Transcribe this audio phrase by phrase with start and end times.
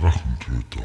[0.00, 0.82] Drachentöter.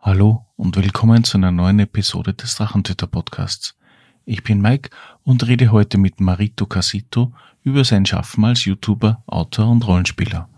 [0.00, 3.76] Hallo und willkommen zu einer neuen Episode des Drachentöter Podcasts.
[4.24, 4.90] Ich bin Mike
[5.24, 7.32] und rede heute mit Marito Casito
[7.64, 10.48] über sein Schaffen als YouTuber, Autor und Rollenspieler.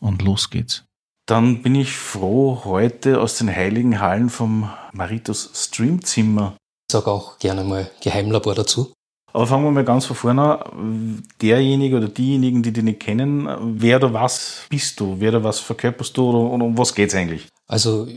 [0.00, 0.89] Und los geht's.
[1.30, 6.56] Dann bin ich froh, heute aus den heiligen Hallen vom Maritos Streamzimmer.
[6.88, 8.92] Ich sage auch gerne mal Geheimlabor dazu.
[9.32, 11.22] Aber fangen wir mal ganz von vorne an.
[11.40, 13.48] Derjenige oder diejenigen, die dich nicht kennen,
[13.80, 15.20] wer oder was bist du?
[15.20, 17.46] Wer oder was verkörperst du oder, oder um was geht's eigentlich?
[17.68, 18.08] Also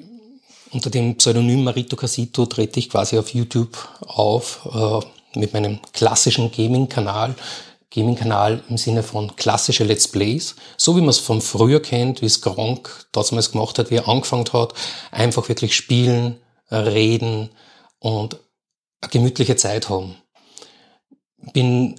[0.72, 3.78] unter dem Pseudonym Marito Casito trete ich quasi auf YouTube
[4.08, 7.36] auf äh, mit meinem klassischen Gaming-Kanal.
[7.94, 12.26] Gaming-Kanal im Sinne von klassische Let's Plays, so wie man es von früher kennt, wie
[12.26, 14.74] es Gronk damals gemacht hat, wie er angefangen hat,
[15.12, 16.38] einfach wirklich spielen,
[16.72, 17.50] reden
[18.00, 18.40] und
[19.02, 20.16] eine gemütliche Zeit haben.
[21.54, 21.96] Bin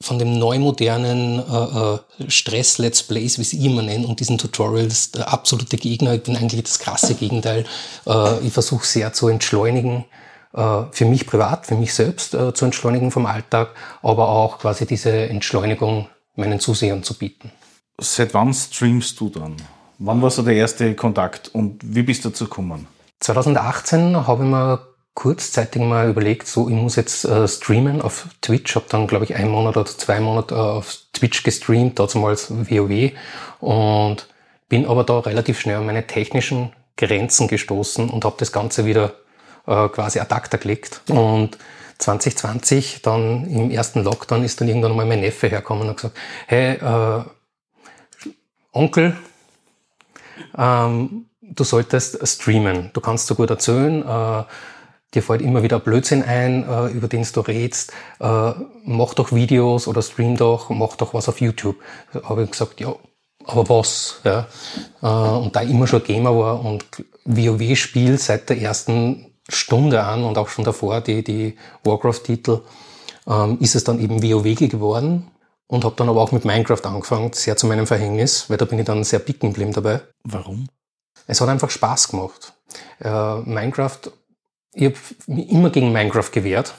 [0.00, 5.32] von dem neumodernen äh, äh, Stress-Let's Plays, wie sie immer nennen, und diesen Tutorials der
[5.32, 6.14] absolute Gegner.
[6.14, 7.64] Ich bin eigentlich das krasse Gegenteil.
[8.06, 10.04] Äh, ich versuche sehr zu entschleunigen,
[10.90, 13.70] für mich privat, für mich selbst äh, zu entschleunigen vom Alltag,
[14.02, 17.52] aber auch quasi diese Entschleunigung meinen Zusehern zu bieten.
[18.00, 19.56] Seit wann streamst du dann?
[19.98, 22.86] Wann war so der erste Kontakt und wie bist du dazu gekommen?
[23.20, 24.80] 2018 habe ich mir
[25.14, 29.34] kurzzeitig mal überlegt, so ich muss jetzt äh, streamen auf Twitch, habe dann glaube ich
[29.34, 33.10] einen Monat oder zwei Monate äh, auf Twitch gestreamt, damals WoW
[33.58, 34.28] und
[34.68, 39.14] bin aber da relativ schnell an meine technischen Grenzen gestoßen und habe das Ganze wieder
[39.68, 41.58] äh, quasi ad acta gelegt und
[41.98, 46.16] 2020, dann im ersten Lockdown, ist dann irgendwann mal mein Neffe hergekommen und hat gesagt,
[46.46, 47.24] hey, äh,
[48.72, 49.16] Onkel,
[50.56, 52.90] ähm, du solltest streamen.
[52.92, 54.44] Du kannst so gut erzählen, äh,
[55.14, 58.52] dir fällt immer wieder Blödsinn ein, äh, über den du redest, äh,
[58.84, 61.76] mach doch Videos oder stream doch, mach doch was auf YouTube.
[62.12, 62.94] Da habe ich gesagt, ja,
[63.44, 64.20] aber was?
[64.24, 64.46] Ja?
[65.00, 66.84] Und da ich immer schon Gamer war und
[67.24, 72.60] WoW spiel seit der ersten Stunde an und auch schon davor die, die Warcraft-Titel,
[73.26, 75.30] ähm, ist es dann eben WoW geworden
[75.66, 78.78] und habe dann aber auch mit Minecraft angefangen, sehr zu meinem Verhängnis, weil da bin
[78.78, 80.00] ich dann sehr picken geblieben dabei.
[80.24, 80.68] Warum?
[81.26, 82.52] Es hat einfach Spaß gemacht.
[83.00, 84.10] Äh, Minecraft
[84.78, 86.74] ich habe mich immer gegen Minecraft gewehrt,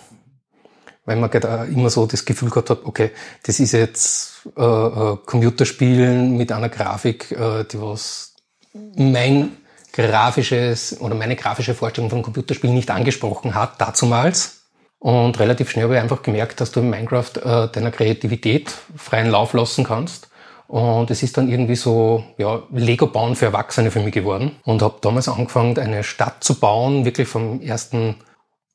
[1.05, 1.31] weil man
[1.73, 3.11] immer so das Gefühl gehabt hat, okay,
[3.43, 8.35] das ist jetzt äh, äh, Computerspielen mit einer Grafik, äh, die was
[8.73, 9.57] mein
[9.93, 14.63] grafisches oder meine grafische Vorstellung von Computerspielen nicht angesprochen hat, dazumals.
[14.99, 19.29] Und relativ schnell habe ich einfach gemerkt, dass du in Minecraft äh, deiner Kreativität freien
[19.29, 20.29] Lauf lassen kannst
[20.69, 24.51] und es ist dann irgendwie so, ja, Lego-Bauen für Erwachsene für mich geworden.
[24.65, 28.17] Und habe damals angefangen, eine Stadt zu bauen, wirklich vom ersten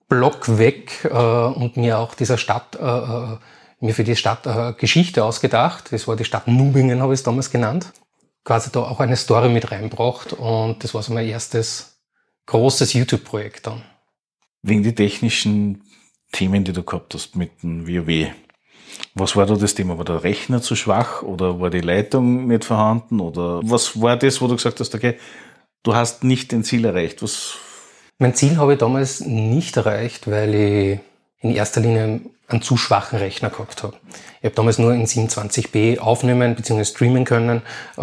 [0.09, 3.37] Block weg äh, und mir auch dieser Stadt, äh, äh,
[3.79, 5.93] mir für die Stadt äh, Geschichte ausgedacht.
[5.93, 7.93] Das war die Stadt Nubingen, habe ich es damals genannt.
[8.44, 11.99] Quasi da auch eine Story mit reinbracht und das war so mein erstes
[12.47, 13.82] großes YouTube-Projekt dann.
[14.62, 15.82] Wegen die technischen
[16.32, 18.33] Themen, die du gehabt hast mit dem WoW.
[19.15, 19.99] Was war da das Thema?
[19.99, 23.21] War der Rechner zu schwach oder war die Leitung nicht vorhanden?
[23.21, 25.19] Oder was war das, wo du gesagt hast, okay,
[25.83, 27.22] du hast nicht den Ziel erreicht?
[27.22, 27.56] Was
[28.19, 31.00] mein Ziel habe ich damals nicht erreicht, weil ich
[31.44, 33.97] in erster Linie einen zu schwachen Rechner gehabt habe.
[34.41, 36.84] Ich habe damals nur in 27b aufnehmen bzw.
[36.84, 37.59] streamen können.
[37.97, 38.00] Äh,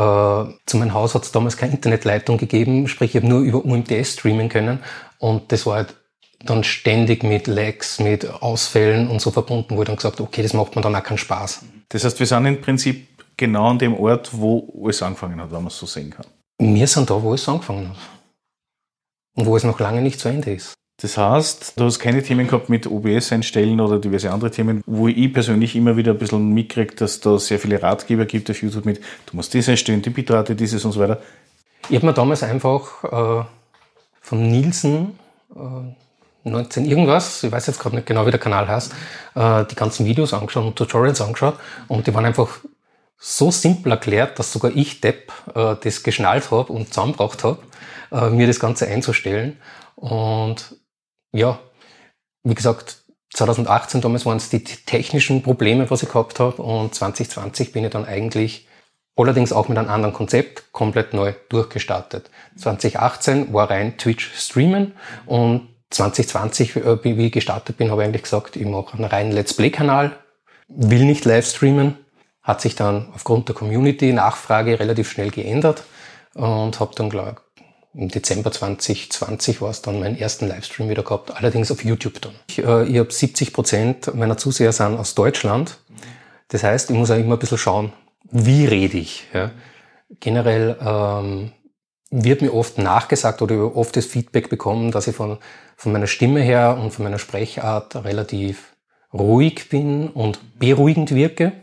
[0.66, 4.14] zu meinem Haus hat es damals keine Internetleitung gegeben, sprich ich habe nur über UMTS
[4.14, 4.80] streamen können
[5.18, 5.96] und das war halt
[6.44, 10.42] dann ständig mit Lags, mit Ausfällen und so verbunden, wo ich dann gesagt habe, okay,
[10.42, 11.64] das macht mir dann auch keinen Spaß.
[11.90, 13.08] Das heißt, wir sind im Prinzip
[13.38, 16.26] genau an dem Ort, wo alles angefangen hat, wenn man es so sehen kann.
[16.60, 17.98] Wir sind da, wo es angefangen hat.
[19.36, 20.74] Und wo es noch lange nicht zu Ende ist.
[21.02, 25.08] Das heißt, du hast keine Themen gehabt mit OBS einstellen oder diverse andere Themen, wo
[25.08, 28.86] ich persönlich immer wieder ein bisschen mitkriege, dass da sehr viele Ratgeber gibt auf YouTube
[28.86, 31.20] mit, du musst das einstellen, die Bitrate, dieses und so weiter.
[31.90, 33.46] Ich habe mir damals einfach äh,
[34.22, 35.18] von Nielsen
[35.56, 38.94] äh, 19 irgendwas, ich weiß jetzt gerade nicht genau, wie der Kanal heißt,
[39.36, 41.56] äh, die ganzen Videos angeschaut und Tutorials angeschaut
[41.88, 42.60] und die waren einfach
[43.18, 47.60] so simpel erklärt, dass sogar ich, Depp, äh, das geschnallt habe und zusammengebracht habe,
[48.12, 49.58] äh, mir das Ganze einzustellen.
[49.96, 50.76] Und
[51.34, 51.60] ja,
[52.44, 57.72] wie gesagt, 2018 damals waren es die technischen Probleme, was ich gehabt habe und 2020
[57.72, 58.68] bin ich dann eigentlich
[59.16, 62.30] allerdings auch mit einem anderen Konzept komplett neu durchgestartet.
[62.58, 64.94] 2018 war rein Twitch streamen
[65.26, 69.32] und 2020, äh, wie ich gestartet bin, habe ich eigentlich gesagt, ich mache einen reinen
[69.32, 70.16] Let's Play-Kanal,
[70.68, 71.98] will nicht live streamen,
[72.42, 75.84] hat sich dann aufgrund der Community-Nachfrage relativ schnell geändert
[76.34, 77.10] und habe dann
[77.94, 82.34] im Dezember 2020 war es dann meinen ersten Livestream wieder gehabt, allerdings auf YouTube dann.
[82.50, 85.78] Ich, äh, ich habe 70 Prozent meiner Zuseher sind aus Deutschland.
[86.48, 87.94] Das heißt, ich muss auch immer ein bisschen schauen,
[88.30, 89.28] wie rede ich.
[89.34, 89.52] Ja.
[90.20, 91.52] Generell ähm,
[92.10, 95.38] wird mir oft nachgesagt oder oft das Feedback bekommen, dass ich von,
[95.76, 98.76] von meiner Stimme her und von meiner Sprechart relativ
[99.14, 101.54] ruhig bin und beruhigend wirke.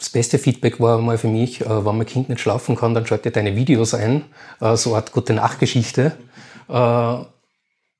[0.00, 3.06] Das beste Feedback war mal für mich, äh, wenn mein Kind nicht schlafen kann, dann
[3.06, 4.24] schaut ihr deine Videos ein,
[4.60, 6.16] äh, so eine Art gute Nachtgeschichte.
[6.68, 7.16] Äh,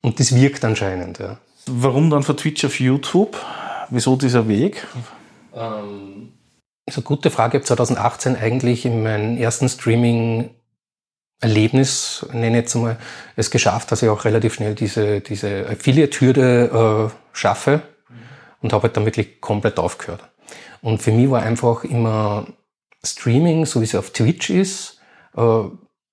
[0.02, 1.18] und das wirkt anscheinend.
[1.18, 1.36] Ja.
[1.66, 3.36] Warum dann von Twitch auf YouTube?
[3.90, 4.86] Wieso dieser Weg?
[5.54, 6.32] Ähm,
[6.86, 7.58] ist eine gute Frage.
[7.58, 10.50] Ich habe 2018 eigentlich in meinem ersten Streaming
[11.42, 12.98] Erlebnis, nenne ich jetzt mal,
[13.36, 17.82] es geschafft, dass ich auch relativ schnell diese, diese Affiliate-Hürde äh, schaffe
[18.62, 20.29] und habe halt dann wirklich komplett aufgehört.
[20.82, 22.46] Und für mich war einfach immer
[23.04, 25.00] Streaming, so wie es auf Twitch ist,
[25.36, 25.62] äh,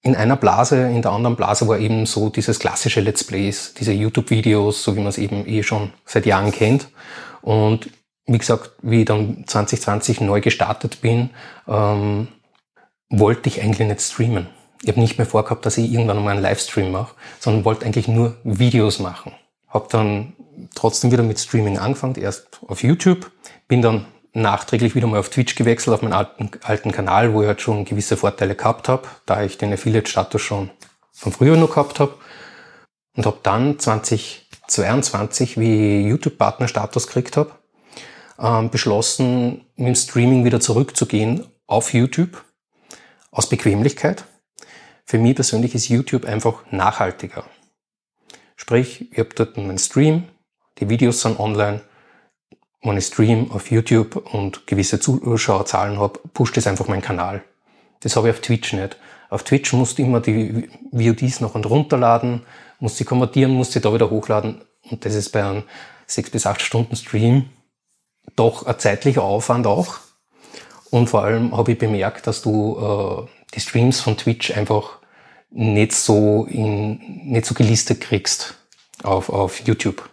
[0.01, 3.91] in einer Blase, in der anderen Blase war eben so dieses klassische Let's Plays, diese
[3.91, 6.87] YouTube-Videos, so wie man es eben eh schon seit Jahren kennt.
[7.41, 7.89] Und
[8.25, 11.31] wie gesagt, wie ich dann 2020 neu gestartet bin,
[11.67, 12.29] ähm,
[13.09, 14.47] wollte ich eigentlich nicht streamen.
[14.81, 18.07] Ich habe nicht mehr vorgehabt, dass ich irgendwann mal einen Livestream mache, sondern wollte eigentlich
[18.07, 19.31] nur Videos machen.
[19.67, 20.33] Habe dann
[20.75, 23.31] trotzdem wieder mit Streaming angefangen, erst auf YouTube,
[23.67, 24.05] bin dann
[24.37, 27.85] nachträglich wieder mal auf Twitch gewechselt, auf meinen alten, alten Kanal, wo ich halt schon
[27.85, 30.69] gewisse Vorteile gehabt habe, da ich den Affiliate-Status schon
[31.11, 32.13] von früher noch gehabt habe.
[33.15, 37.51] Und habe dann 2022, wie ich YouTube-Partner-Status gekriegt habe,
[38.39, 42.43] ähm, beschlossen, mit dem Streaming wieder zurückzugehen auf YouTube,
[43.31, 44.25] aus Bequemlichkeit.
[45.05, 47.43] Für mich persönlich ist YouTube einfach nachhaltiger.
[48.55, 50.27] Sprich, ich habe dort meinen Stream,
[50.79, 51.81] die Videos sind online,
[52.81, 57.43] wenn ich stream auf YouTube und gewisse Zuschauerzahlen habe, pusht es einfach meinen Kanal.
[58.01, 58.97] Das habe ich auf Twitch nicht.
[59.29, 62.43] Auf Twitch musst du immer die VODs noch und runterladen,
[62.79, 64.61] musst sie konvertieren, musst sie da wieder hochladen.
[64.89, 65.63] Und das ist bei einem
[66.05, 67.49] 6 bis 8 Stunden Stream
[68.35, 69.97] doch ein zeitlicher Aufwand auch.
[70.89, 74.99] Und vor allem habe ich bemerkt, dass du äh, die Streams von Twitch einfach
[75.49, 76.99] nicht so in,
[77.31, 78.55] nicht so gelistet kriegst
[79.03, 80.09] auf, auf YouTube.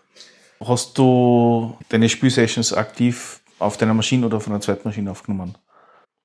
[0.61, 5.57] Hast du deine Spielsessions aktiv auf deiner Maschine oder von einer zweiten Maschine aufgenommen?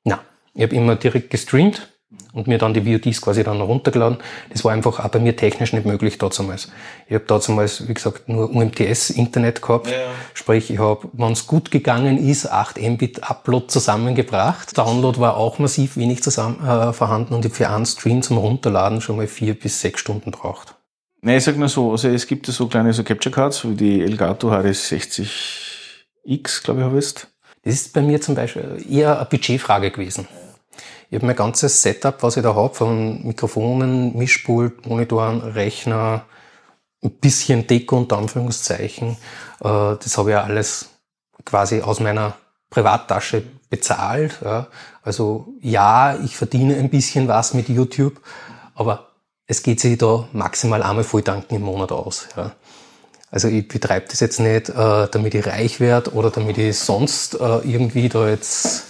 [0.04, 0.20] Na,
[0.54, 1.90] ich habe immer direkt gestreamt
[2.34, 4.18] und mir dann die VODs quasi dann runtergeladen.
[4.50, 6.72] Das war einfach auch bei mir technisch nicht möglich damals.
[7.08, 9.88] Ich habe damals, wie gesagt, nur UMTS-Internet gehabt.
[9.88, 9.98] Ja.
[10.34, 14.75] Sprich, ich habe, wenn es gut gegangen ist, 8 Mbit Upload zusammengebracht.
[14.78, 18.38] Download war auch massiv wenig zusammen, äh, vorhanden und ich habe für einen Stream zum
[18.38, 20.79] Runterladen schon mal vier bis sechs Stunden braucht.
[21.21, 24.01] Nein, ich sag nur so, also es gibt so kleine so Capture Cards, wie die
[24.01, 27.13] Elgato HS60X, glaube ich, habe ich
[27.63, 30.30] Das ist bei mir zum Beispiel eher eine Budgetfrage gewesen.
[31.10, 36.24] Ich habe mein ganzes Setup, was ich da habe, von Mikrofonen, Mischpult, Monitoren, Rechner,
[37.04, 39.18] ein bisschen Deko unter Anführungszeichen,
[39.60, 40.89] äh, das habe ich ja alles
[41.44, 42.38] quasi aus meiner
[42.69, 44.39] Privattasche bezahlt.
[45.01, 48.22] Also ja, ich verdiene ein bisschen was mit YouTube,
[48.75, 49.09] aber
[49.50, 52.30] es geht sich da maximal einmal voll tanken im Monat aus.
[52.38, 52.51] Ja.
[53.31, 57.34] Also ich betreibe das jetzt nicht, äh, damit ich reich werde oder damit ich sonst
[57.34, 58.86] äh, irgendwie da jetzt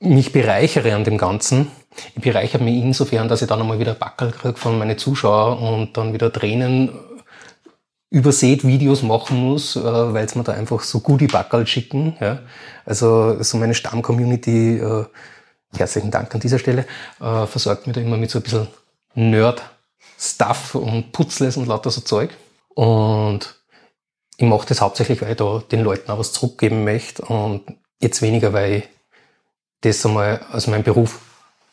[0.00, 1.68] mich bereichere an dem Ganzen.
[2.16, 5.96] Ich bereichere mich insofern, dass ich dann einmal wieder Backel kriege von meinen Zuschauern und
[5.96, 6.90] dann wieder Tränen
[8.10, 12.16] übersät Videos machen muss, äh, weil es mir da einfach so gut die Backel schicken.
[12.20, 12.40] Ja.
[12.84, 15.04] Also so meine Stamm-Community, äh,
[15.76, 16.86] herzlichen Dank an dieser Stelle,
[17.20, 18.66] äh, versorgt mich da immer mit so ein bisschen
[19.14, 22.30] Nerd-Stuff und Putzles und lauter so Zeug.
[22.74, 23.60] Und
[24.36, 27.62] ich mache das hauptsächlich, weil ich da den Leuten auch was zurückgeben möchte und
[28.00, 28.88] jetzt weniger, weil ich
[29.82, 31.20] das einmal als mein Beruf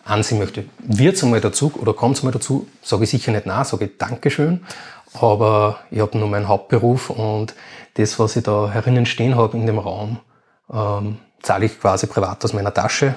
[0.04, 0.66] ansehen möchte.
[0.80, 4.66] Wird einmal dazu oder kommt einmal dazu, sage ich sicher nicht nein, sage ich Dankeschön,
[5.14, 7.54] aber ich habe nur meinen Hauptberuf und
[7.96, 10.20] das, was ich da herinnen stehen habe in dem Raum,
[10.72, 13.16] ähm, zahle ich quasi privat aus meiner Tasche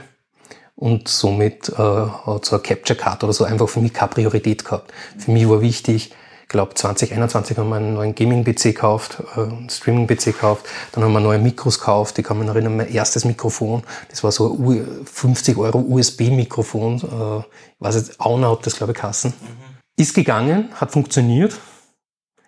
[0.80, 4.64] und somit äh, hat so eine Capture Card oder so einfach für mich keine Priorität
[4.64, 4.92] gehabt.
[5.18, 6.10] Für mich war wichtig,
[6.42, 11.12] ich glaube 2021 haben wir einen neuen Gaming-PC gekauft, äh, einen Streaming-PC gekauft, dann haben
[11.12, 15.04] wir neue Mikros gekauft, ich kann mich erinnern, mein erstes Mikrofon, das war so ein
[15.04, 19.34] 50 Euro USB-Mikrofon, äh, ich weiß jetzt, Auna hat das glaube ich kassen.
[19.38, 20.02] Mhm.
[20.02, 21.60] Ist gegangen, hat funktioniert,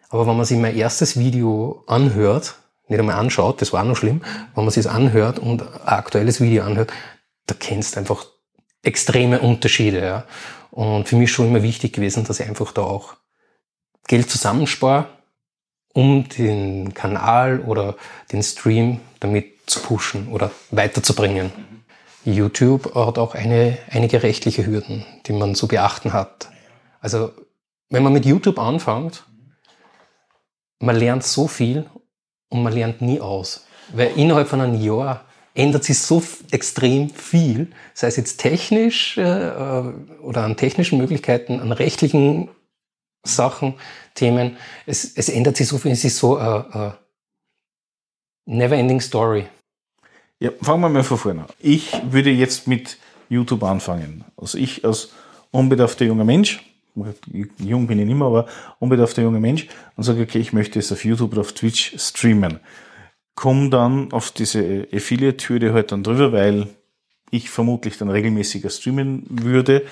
[0.09, 2.55] aber wenn man sich mein erstes Video anhört,
[2.89, 4.23] nicht einmal anschaut, das war noch schlimm,
[4.55, 6.93] wenn man sich es anhört und ein aktuelles Video anhört,
[7.47, 8.27] da kennst du einfach
[8.83, 10.01] extreme Unterschiede.
[10.01, 10.27] Ja.
[10.71, 13.15] Und für mich schon immer wichtig gewesen, dass ich einfach da auch
[14.07, 15.07] Geld zusammenspare,
[15.93, 17.97] um den Kanal oder
[18.33, 21.53] den Stream damit zu pushen oder weiterzubringen.
[21.55, 21.73] Mhm.
[22.25, 26.49] YouTube hat auch eine, einige rechtliche Hürden, die man zu beachten hat.
[27.01, 27.33] Also
[27.91, 29.25] wenn man mit YouTube anfängt,
[30.79, 31.91] man lernt so viel
[32.49, 33.67] und man lernt nie aus.
[33.93, 39.23] Weil innerhalb von einem Jahr ändert sich so extrem viel, sei es jetzt technisch äh,
[40.23, 42.49] oder an technischen Möglichkeiten, an rechtlichen
[43.25, 43.75] Sachen,
[44.15, 44.57] Themen.
[44.87, 46.93] Es, es ändert sich so viel, es ist so eine uh, uh,
[48.47, 49.47] never-ending story.
[50.41, 51.47] Ja, fangen wir mal von vorne an.
[51.61, 54.25] Ich würde jetzt mit YouTube anfangen.
[54.37, 55.11] Also ich als
[55.51, 56.61] unbedarfter junger Mensch,
[57.59, 58.47] jung bin ich nicht mehr, aber
[58.79, 62.61] unbedarfter junger Mensch und sage, okay, ich möchte es auf YouTube oder auf Twitch streamen.
[63.35, 66.69] Komm dann auf diese Affiliate-Hürde halt dann drüber, weil
[67.31, 69.85] ich vermutlich dann regelmäßiger streamen würde.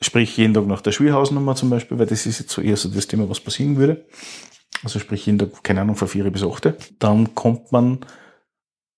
[0.00, 2.88] Sprich jeden Tag nach der Schulhausnummer zum Beispiel, weil das ist jetzt so eher so
[2.88, 4.06] das Thema, was passieren würde.
[4.82, 6.72] Also sprich jeden Tag, keine Ahnung, von vier bis acht.
[6.98, 8.00] Dann kommt man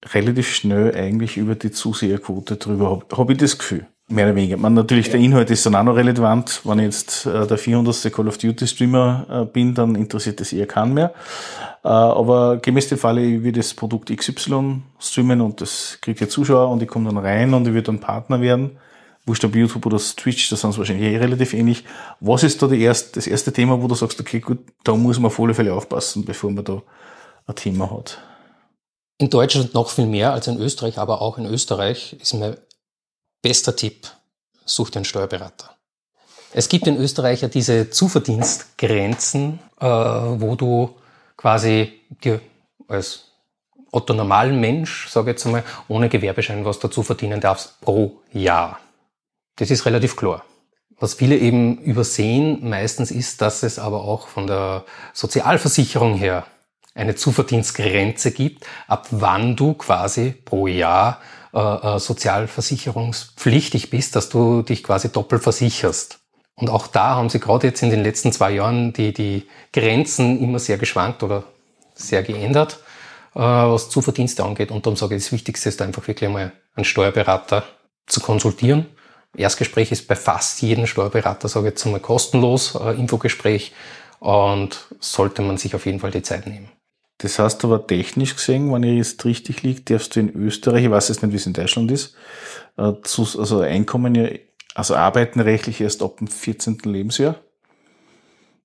[0.04, 3.86] relativ schnell eigentlich über die Zuseherquote drüber, habe hab ich das Gefühl.
[4.08, 4.56] Mehr oder weniger.
[4.56, 5.12] Man, natürlich, ja.
[5.12, 6.60] der Inhalt ist dann auch noch relevant.
[6.64, 8.12] Wenn ich jetzt äh, der 400.
[8.12, 11.12] Call of Duty Streamer äh, bin, dann interessiert das eher keinen mehr.
[11.86, 16.28] Äh, aber gemäß dem Falle, ich will das Produkt XY streamen und das kriegt ja
[16.28, 18.78] Zuschauer und ich komme dann rein und ich will dann Partner werden.
[19.24, 21.84] Wurscht ob YouTube oder Twitch, da sind es wahrscheinlich eh relativ ähnlich.
[22.18, 25.20] Was ist da die erst, das erste Thema, wo du sagst, okay, gut, da muss
[25.20, 26.82] man auf alle Fälle aufpassen, bevor man da
[27.46, 28.18] ein Thema hat?
[29.18, 32.56] In Deutschland noch viel mehr als in Österreich, aber auch in Österreich ist mein
[33.42, 34.08] bester Tipp,
[34.64, 35.70] such einen Steuerberater.
[36.52, 40.96] Es gibt in Österreich ja diese Zuverdienstgrenzen, äh, wo du
[41.36, 42.40] quasi dir
[42.88, 43.32] als
[43.90, 48.78] Otto normalen Mensch, sage ich jetzt einmal, ohne Gewerbeschein was dazu verdienen darfst pro Jahr.
[49.56, 50.44] Das ist relativ klar.
[50.98, 56.46] Was viele eben übersehen meistens ist, dass es aber auch von der Sozialversicherung her
[56.94, 61.20] eine Zuverdienstgrenze gibt, ab wann du quasi pro Jahr
[61.52, 66.18] äh, äh, sozialversicherungspflichtig bist, dass du dich quasi doppelt versicherst.
[66.56, 70.40] Und auch da haben sie gerade jetzt in den letzten zwei Jahren die, die Grenzen
[70.42, 71.44] immer sehr geschwankt oder
[71.94, 72.80] sehr geändert,
[73.34, 74.70] äh, was Zuverdienste angeht.
[74.70, 77.64] Und darum sage ich, das Wichtigste ist einfach wirklich einmal einen Steuerberater
[78.06, 78.86] zu konsultieren.
[79.36, 83.72] Erstgespräch ist bei fast jedem Steuerberater, sage ich jetzt einmal, kostenlos, äh, Infogespräch.
[84.18, 86.70] Und sollte man sich auf jeden Fall die Zeit nehmen.
[87.18, 90.90] Das heißt aber technisch gesehen, wenn ich jetzt richtig liege, darfst du in Österreich, ich
[90.90, 92.14] weiß jetzt nicht, wie es in Deutschland ist,
[92.78, 94.28] äh, zu, also Einkommen ja,
[94.76, 96.78] also arbeiten rechtlich erst ab dem 14.
[96.84, 97.36] Lebensjahr.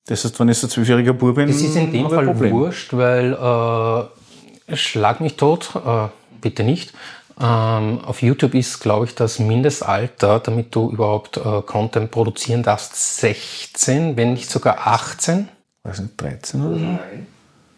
[0.08, 3.34] Das heißt, wenn ich so zwölfjähriger Bub bin, das ist in dem Fall wurscht, weil
[3.34, 6.08] äh, schlag mich tot, äh,
[6.42, 6.94] bitte nicht.
[7.40, 13.20] Ähm, auf YouTube ist, glaube ich, das Mindestalter, damit du überhaupt äh, Content produzieren darfst,
[13.20, 15.48] 16, wenn nicht sogar 18.
[15.84, 16.86] Weiß nicht, 13 oder so?
[16.86, 17.28] Nein.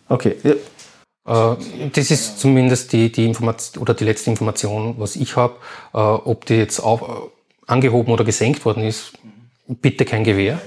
[0.10, 0.38] Okay.
[0.44, 1.54] Ja.
[1.54, 1.58] Äh,
[1.94, 5.56] das ist zumindest die, die Information oder die letzte Information, was ich habe.
[5.94, 7.30] Äh, ob die jetzt auf,
[7.74, 9.14] angehoben oder gesenkt worden ist,
[9.68, 10.62] bitte kein Gewehr.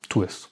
[0.08, 0.50] tu es.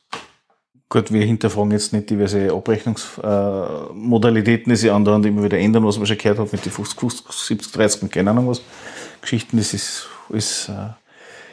[0.89, 6.07] Gut, wir hinterfragen jetzt nicht diverse Abrechnungsmodalitäten, die sich andauernd immer wieder ändern, was man
[6.07, 8.63] schon gehört hat mit den 50, 50 70, 30 und keine Ahnung was.
[9.21, 10.91] Geschichten, das ist alles äh,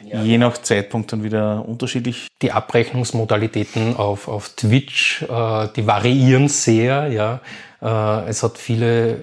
[0.04, 0.22] ja.
[0.22, 2.28] je nach Zeitpunkt dann wieder unterschiedlich.
[2.42, 7.40] Die Abrechnungsmodalitäten auf, auf Twitch, äh, die variieren sehr, ja.
[7.80, 9.18] Äh, es hat viele,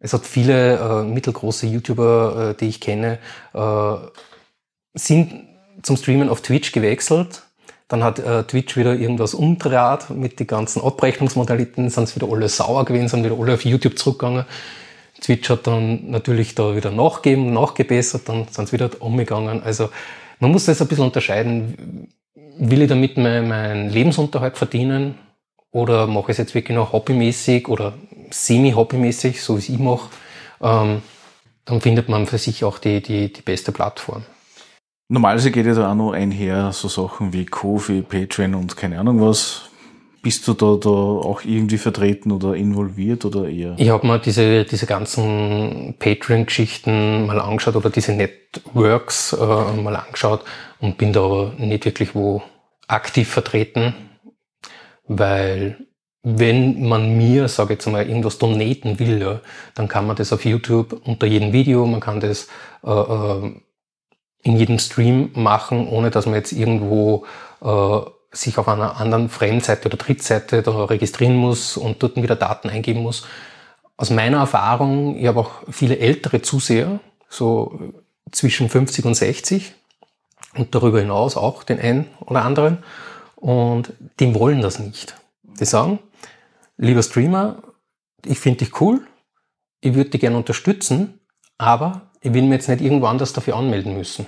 [0.00, 3.18] es hat viele äh, mittelgroße YouTuber, äh, die ich kenne,
[3.52, 3.94] äh,
[4.94, 5.46] sind
[5.82, 7.42] zum Streamen auf Twitch gewechselt.
[7.86, 12.84] Dann hat äh, Twitch wieder irgendwas umdraht mit den ganzen Abrechnungsmodalitäten, sind wieder alle sauer
[12.84, 14.46] gewesen, sind wieder alle auf YouTube zurückgegangen.
[15.20, 19.62] Twitch hat dann natürlich da wieder nachgegeben, nachgebessert, dann sind sie wieder umgegangen.
[19.62, 19.90] Also
[20.38, 22.08] man muss das ein bisschen unterscheiden.
[22.56, 25.16] Will ich damit meinen mein Lebensunterhalt verdienen
[25.72, 27.92] oder mache ich es jetzt wirklich noch hobbymäßig oder
[28.30, 30.08] semi-hobbymäßig, so wie es ich mache?
[30.60, 31.02] Ähm,
[31.64, 34.24] dann findet man für sich auch die, die, die beste Plattform.
[35.08, 39.20] Normalerweise geht ja da auch noch einher so Sachen wie Kofi, Patreon und keine Ahnung
[39.20, 39.62] was.
[40.22, 43.74] Bist du da, da auch irgendwie vertreten oder involviert oder eher?
[43.78, 50.44] Ich habe mir diese, diese ganzen Patreon-Geschichten mal angeschaut oder diese Networks äh, mal angeschaut
[50.78, 52.42] und bin da aber nicht wirklich wo
[52.86, 53.94] aktiv vertreten,
[55.06, 55.86] weil
[56.22, 59.40] wenn man mir, sage ich jetzt mal, irgendwas donaten will, ja,
[59.74, 62.48] dann kann man das auf YouTube unter jedem Video, man kann das
[62.84, 63.52] äh, äh,
[64.42, 67.24] in jedem Stream machen, ohne dass man jetzt irgendwo
[67.62, 68.00] äh,
[68.32, 73.02] sich auf einer anderen Fremdseite oder Drittseite da registrieren muss und dort wieder Daten eingeben
[73.02, 73.26] muss.
[73.96, 77.92] Aus meiner Erfahrung, ich habe auch viele ältere Zuseher, so
[78.30, 79.74] zwischen 50 und 60
[80.54, 82.78] und darüber hinaus auch den einen oder anderen
[83.36, 85.16] und die wollen das nicht.
[85.42, 85.98] Die sagen,
[86.80, 87.62] lieber Streamer,
[88.24, 89.06] ich finde dich cool,
[89.80, 91.20] ich würde dich gerne unterstützen,
[91.58, 94.26] aber ich will mir jetzt nicht irgendwo anders dafür anmelden müssen.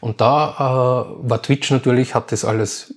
[0.00, 2.94] Und da äh, war Twitch natürlich, hat das alles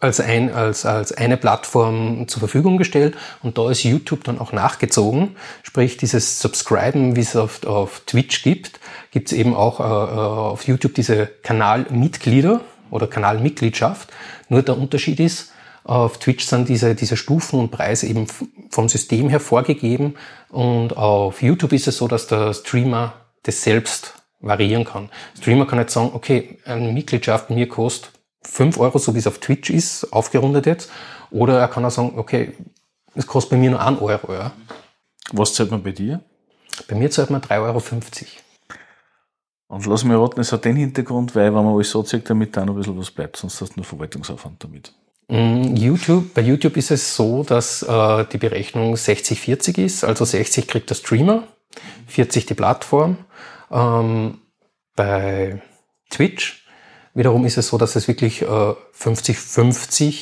[0.00, 4.52] als, ein, als, als eine Plattform zur Verfügung gestellt und da ist YouTube dann auch
[4.52, 5.36] nachgezogen.
[5.62, 10.18] Sprich, dieses Subscriben, wie es auf, auf Twitch gibt, gibt es eben auch äh, äh,
[10.18, 12.60] auf YouTube diese Kanalmitglieder
[12.90, 14.10] oder Kanalmitgliedschaft.
[14.48, 15.52] Nur der Unterschied ist,
[15.88, 18.26] auf Twitch sind diese, diese Stufen und Preise eben
[18.70, 20.16] vom System her vorgegeben
[20.50, 23.14] und auf YouTube ist es so, dass der Streamer
[23.44, 25.08] das selbst variieren kann.
[25.38, 29.38] Streamer kann jetzt sagen, okay, eine Mitgliedschaft mir kostet 5 Euro, so wie es auf
[29.38, 30.90] Twitch ist, aufgerundet jetzt.
[31.30, 32.52] Oder er kann auch sagen, okay,
[33.14, 34.34] es kostet bei mir nur 1 Euro.
[34.34, 34.52] Ja.
[35.32, 36.20] Was zahlt man bei dir?
[36.86, 37.82] Bei mir zahlt man 3,50 Euro.
[39.68, 42.54] Und lass mich raten, es hat den Hintergrund, weil wenn man alles so zeigt, damit
[42.54, 44.92] da noch ein bisschen was bleibt, sonst hast du nur Verwaltungsaufwand damit.
[45.28, 50.66] Mm, YouTube, bei YouTube ist es so, dass äh, die Berechnung 60-40 ist, also 60
[50.66, 51.44] kriegt der Streamer,
[52.06, 53.18] 40 die Plattform.
[53.70, 54.38] Ähm,
[54.96, 55.60] bei
[56.10, 56.66] Twitch
[57.14, 60.14] wiederum ist es so, dass es wirklich 50-50 äh,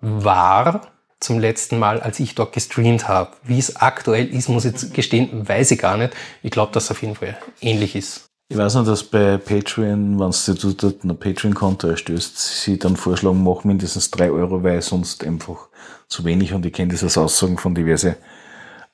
[0.00, 3.32] war zum letzten Mal, als ich dort gestreamt habe.
[3.44, 6.14] Wie es aktuell ist, muss ich gestehen, weiß ich gar nicht.
[6.42, 8.31] Ich glaube, dass es auf jeden Fall ähnlich ist.
[8.48, 13.42] Ich weiß noch, dass bei Patreon, wenn du dort ein Patreon-Konto erstößt, sie dann vorschlagen,
[13.42, 15.68] mach mindestens drei Euro, weil sonst einfach
[16.08, 16.52] zu wenig.
[16.52, 18.16] Und ich kenne das als Aussagen von diverse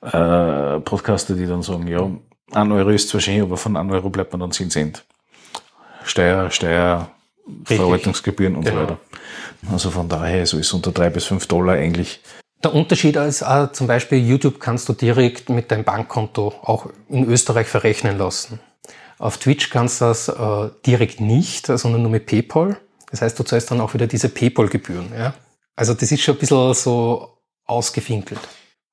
[0.01, 2.09] äh, Podcaster, die dann sagen, ja,
[2.51, 5.05] ein Euro ist zwar schön, aber von einem Euro bleibt man dann 10 Cent.
[6.05, 7.11] Steuer, Steuer,
[7.45, 7.77] Richtig.
[7.77, 8.75] Verwaltungsgebühren und genau.
[8.75, 8.97] so weiter.
[9.71, 12.21] Also von daher so ist unter drei bis fünf Dollar eigentlich.
[12.63, 17.25] Der Unterschied ist auch zum Beispiel YouTube kannst du direkt mit deinem Bankkonto auch in
[17.29, 18.59] Österreich verrechnen lassen.
[19.19, 22.77] Auf Twitch kannst du das äh, direkt nicht, sondern nur mit PayPal.
[23.11, 25.11] Das heißt, du zahlst dann auch wieder diese PayPal-Gebühren.
[25.15, 25.33] Ja?
[25.75, 28.39] Also das ist schon ein bisschen so ausgefinkelt.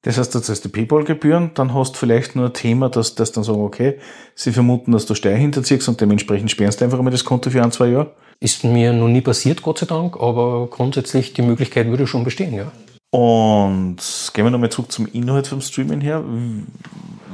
[0.02, 3.32] Das heißt, du zahlst die PayPal-Gebühren, dann hast du vielleicht nur ein Thema, dass das
[3.32, 3.98] dann sagen, okay,
[4.34, 7.62] sie vermuten, dass du Steuer hinterziehst und dementsprechend sperrst du einfach mal das Konto für
[7.62, 8.14] ein, zwei Jahre.
[8.40, 12.52] Ist mir noch nie passiert, Gott sei Dank, aber grundsätzlich die Möglichkeit würde schon bestehen,
[12.52, 12.70] ja.
[13.10, 13.98] Und
[14.34, 16.22] gehen wir nochmal zurück zum Inhalt vom Streaming her.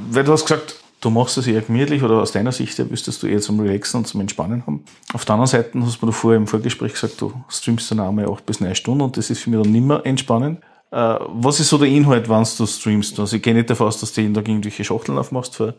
[0.09, 3.21] Weil du hast gesagt, du machst es eher gemütlich oder aus deiner Sicht her müsstest
[3.21, 4.85] du eher zum Relaxen und zum Entspannen haben.
[5.13, 8.31] Auf der anderen Seite hast du mir vorher im Vorgespräch gesagt, du streamst dann einmal
[8.31, 10.61] acht bis neun Stunden und das ist für mich dann nicht mehr entspannend.
[10.91, 13.19] Äh, was ist so der Inhalt, wenn du streamst?
[13.19, 15.75] Also ich gehe nicht davon aus, dass du jeden Tag irgendwelche Schachteln aufmachst für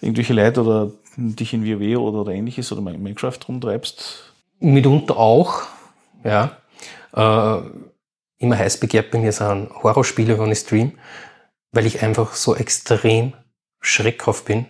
[0.00, 4.32] irgendwelche Leute oder dich in WoW oder, oder ähnliches oder Minecraft rumtreibst.
[4.58, 5.62] Mitunter auch,
[6.24, 6.56] ja.
[7.12, 7.60] Äh,
[8.38, 10.92] immer heiß begehrt bei mir sind Horrorspiele, wenn ich stream,
[11.72, 13.32] weil ich einfach so extrem
[13.86, 14.66] schreckhaft bin.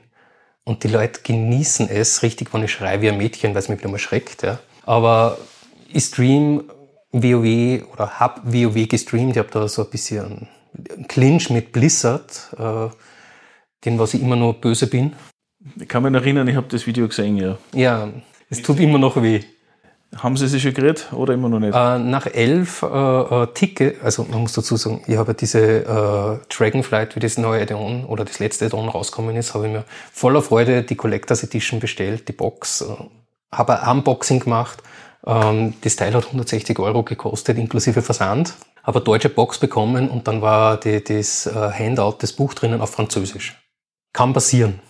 [0.65, 3.79] Und die Leute genießen es richtig, wenn ich schreie wie ein Mädchen, weil es mich
[3.79, 4.43] wieder mal schreckt.
[4.43, 4.59] Ja.
[4.85, 5.39] Aber
[5.93, 6.65] ich stream
[7.13, 9.33] WoW oder hab WoW gestreamt.
[9.33, 10.49] Ich habe da so ein bisschen
[10.89, 12.89] einen Clinch mit Blizzard, äh,
[13.85, 15.15] den was ich immer noch böse bin.
[15.81, 17.59] Ich kann mich erinnern, ich habe das Video gesehen, ja.
[17.73, 18.09] Ja,
[18.51, 19.41] es tut immer noch weh.
[20.19, 21.75] Haben Sie sich schon geredet oder immer noch nicht?
[21.75, 26.39] Äh, nach elf äh, äh, Ticket, also man muss dazu sagen, ich habe diese äh,
[26.49, 30.43] Dragonflight, wie das neue Addon oder das letzte Addon rausgekommen ist, habe ich mir voller
[30.43, 32.87] Freude die Collectors Edition bestellt, die Box, äh,
[33.53, 34.83] habe ein Unboxing gemacht
[35.27, 38.55] ähm, das Teil hat 160 Euro gekostet, inklusive Versand.
[38.83, 42.93] Aber deutsche Box bekommen und dann war die, das äh, Handout, das Buch drinnen auf
[42.93, 43.61] Französisch.
[44.13, 44.81] Kann passieren,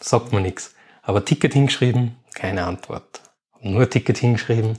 [0.00, 0.74] sagt man nichts.
[1.02, 3.20] Aber Ticket hingeschrieben, keine Antwort.
[3.64, 4.78] Nur Ticket hingeschrieben.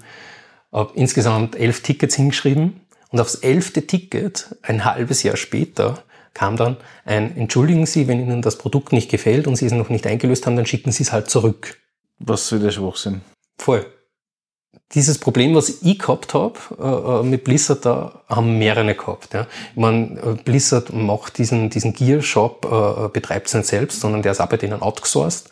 [0.71, 6.77] habe insgesamt elf Tickets hingeschrieben und aufs elfte Ticket, ein halbes Jahr später, kam dann
[7.05, 10.45] ein, entschuldigen Sie, wenn Ihnen das Produkt nicht gefällt und Sie es noch nicht eingelöst
[10.45, 11.79] haben, dann schicken Sie es halt zurück.
[12.19, 13.21] Was soll der Schwachsinn?
[13.57, 13.85] Voll.
[14.91, 19.33] Dieses Problem, was ich gehabt habe äh, äh, mit Blizzard, da haben mehrere gehabt.
[19.33, 19.47] Ja.
[19.71, 24.33] Ich meine, äh, Blizzard macht diesen, diesen Gear-Shop, äh, betreibt es nicht selbst, sondern der
[24.33, 25.49] ist auch bei denen outgesourced.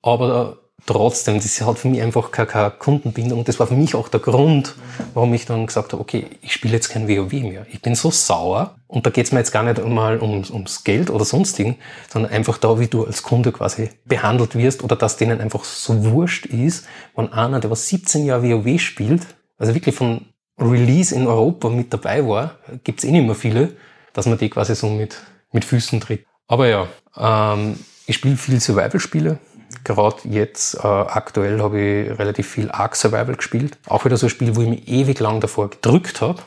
[0.00, 3.44] Aber trotzdem, das hat für mich einfach keine, Kundenbindung.
[3.44, 4.74] Das war für mich auch der Grund,
[5.14, 7.66] warum ich dann gesagt habe, okay, ich spiele jetzt kein WoW mehr.
[7.70, 10.84] Ich bin so sauer und da geht es mir jetzt gar nicht mal ums, ums
[10.84, 11.76] Geld oder sonstigen,
[12.08, 16.04] sondern einfach da, wie du als Kunde quasi behandelt wirst oder dass denen einfach so
[16.04, 19.22] wurscht ist, wenn einer, der was 17 Jahre WoW spielt,
[19.58, 20.26] also wirklich von
[20.58, 23.72] Release in Europa mit dabei war, gibt's eh nicht mehr viele,
[24.12, 25.16] dass man die quasi so mit,
[25.52, 26.26] mit Füßen tritt.
[26.46, 29.38] Aber ja, ähm, ich spiele viel Survival-Spiele,
[29.84, 33.78] Gerade jetzt, äh, aktuell, habe ich relativ viel Ark Survival gespielt.
[33.86, 36.42] Auch wieder so ein Spiel, wo ich mich ewig lang davor gedrückt habe.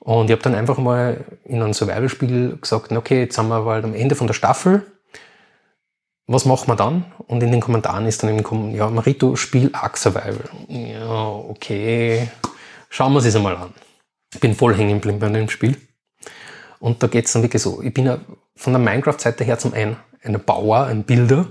[0.00, 3.84] Und ich habe dann einfach mal in einem Survival-Spiel gesagt, okay, jetzt sind wir bald
[3.84, 4.84] am Ende von der Staffel.
[6.26, 7.04] Was machen wir dann?
[7.26, 10.48] Und in den Kommentaren ist dann eben gekommen, ja, Marito, spiel Ark Survival.
[10.68, 12.28] Ja, okay,
[12.88, 13.72] schauen wir es einmal an.
[14.34, 15.76] Ich bin voll hängen geblieben bei dem Spiel.
[16.80, 17.80] Und da geht's dann wirklich so.
[17.82, 18.18] Ich bin ja
[18.56, 21.46] von der Minecraft-Seite her zum einen ein Bauer, ein Bilder.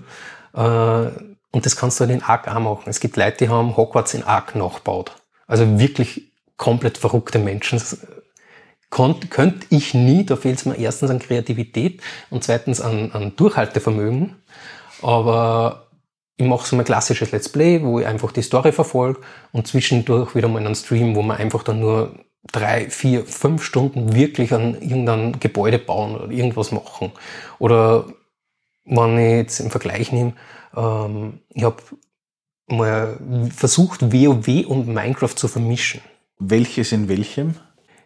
[0.53, 1.11] Äh,
[1.51, 2.83] und das kannst du halt in Arc auch machen.
[2.85, 5.11] Es gibt Leute, die haben Hogwarts in Arc nachgebaut.
[5.47, 7.81] Also wirklich komplett verrückte Menschen.
[8.89, 13.35] Konnt, könnte ich nie, da fehlt es mir erstens an Kreativität und zweitens an, an
[13.35, 14.35] Durchhaltevermögen.
[15.01, 15.87] Aber
[16.37, 20.35] ich mache so mein klassisches Let's Play, wo ich einfach die Story verfolge und zwischendurch
[20.35, 22.15] wieder mal einen Stream, wo man einfach dann nur
[22.51, 27.11] drei, vier, fünf Stunden wirklich an irgendeinem Gebäude bauen oder irgendwas machen.
[27.59, 28.05] Oder
[28.85, 30.33] wenn ich jetzt im Vergleich nehme,
[30.75, 31.81] ähm, ich habe
[32.67, 33.17] mal
[33.55, 36.01] versucht, WoW und Minecraft zu vermischen.
[36.39, 37.55] Welches in welchem?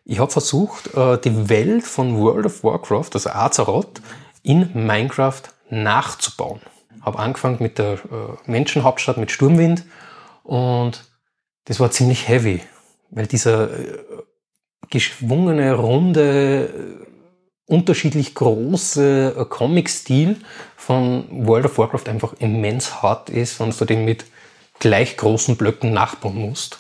[0.04, 4.02] Ich habe versucht, äh, die Welt von World of Warcraft, also Azeroth,
[4.44, 6.62] in Minecraft nachzubauen.
[7.02, 7.98] Habe angefangen mit der äh,
[8.46, 9.86] Menschenhauptstadt, mit Sturmwind
[10.44, 11.06] und
[11.66, 12.62] das war ziemlich heavy,
[13.10, 13.98] weil dieser äh,
[14.90, 17.06] geschwungene, runde
[17.68, 20.38] unterschiedlich große äh, Comic-Stil
[20.76, 24.26] von World of Warcraft einfach immens hart ist, wenn du den mit
[24.80, 26.80] gleich großen Blöcken nachbauen musst.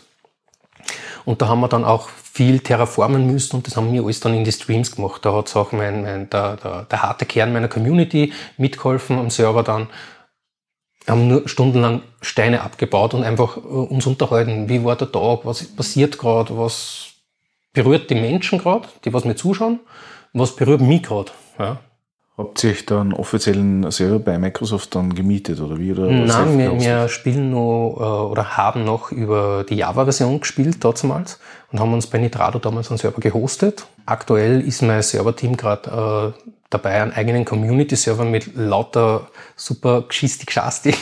[1.25, 4.35] Und da haben wir dann auch viel terraformen müssen und das haben wir alles dann
[4.35, 5.25] in die Streams gemacht.
[5.25, 9.63] Da hat auch mein, mein, der, der, der harte Kern meiner Community mitgeholfen am Server
[9.63, 9.87] dann.
[11.07, 14.69] Haben nur stundenlang Steine abgebaut und einfach äh, uns unterhalten.
[14.69, 15.39] Wie war der Tag?
[15.43, 16.57] Was passiert gerade?
[16.57, 17.07] Was
[17.73, 19.79] berührt die Menschen gerade, die was mir zuschauen?
[20.37, 21.31] Was berührt mich gerade?
[21.57, 21.79] Ja.
[22.37, 25.93] Habt ihr euch dann offiziellen Server bei Microsoft dann gemietet oder wie?
[25.93, 31.39] Oder Nein, wir, wir, spielen noch äh, oder haben noch über die Java-Version gespielt damals
[31.71, 33.87] und haben uns bei Nitrado damals einen Server gehostet.
[34.05, 40.93] Aktuell ist mein Serverteam gerade äh, dabei, einen eigenen Community-Server mit lauter super Geschisti Geschasti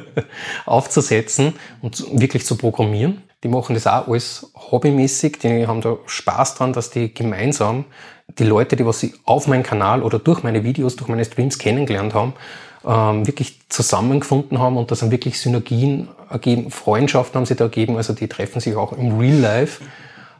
[0.66, 3.22] aufzusetzen und wirklich zu programmieren.
[3.44, 7.84] Die machen das auch alles hobbymäßig, die haben da Spaß dran, dass die gemeinsam
[8.38, 11.58] die Leute, die was sie auf meinem Kanal oder durch meine Videos, durch meine Streams
[11.58, 12.34] kennengelernt haben,
[12.84, 17.96] ähm, wirklich zusammengefunden haben und da sind wirklich Synergien ergeben, Freundschaften haben sie da ergeben,
[17.96, 19.82] also die treffen sich auch im Real Life.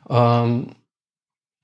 [0.08, 0.68] Ähm,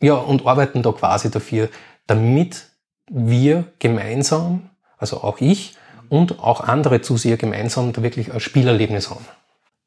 [0.00, 1.68] ja, und arbeiten da quasi dafür,
[2.06, 2.66] damit
[3.10, 5.76] wir gemeinsam, also auch ich
[6.08, 9.24] und auch andere Zuseher gemeinsam da wirklich ein Spielerlebnis haben.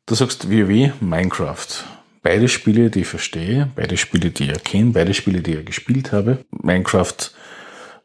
[0.05, 1.85] Du sagst WoW, Minecraft.
[2.23, 6.11] Beide Spiele, die ich verstehe, beide Spiele, die ich erkenne, beide Spiele, die ich gespielt
[6.11, 6.45] habe.
[6.51, 7.31] Minecraft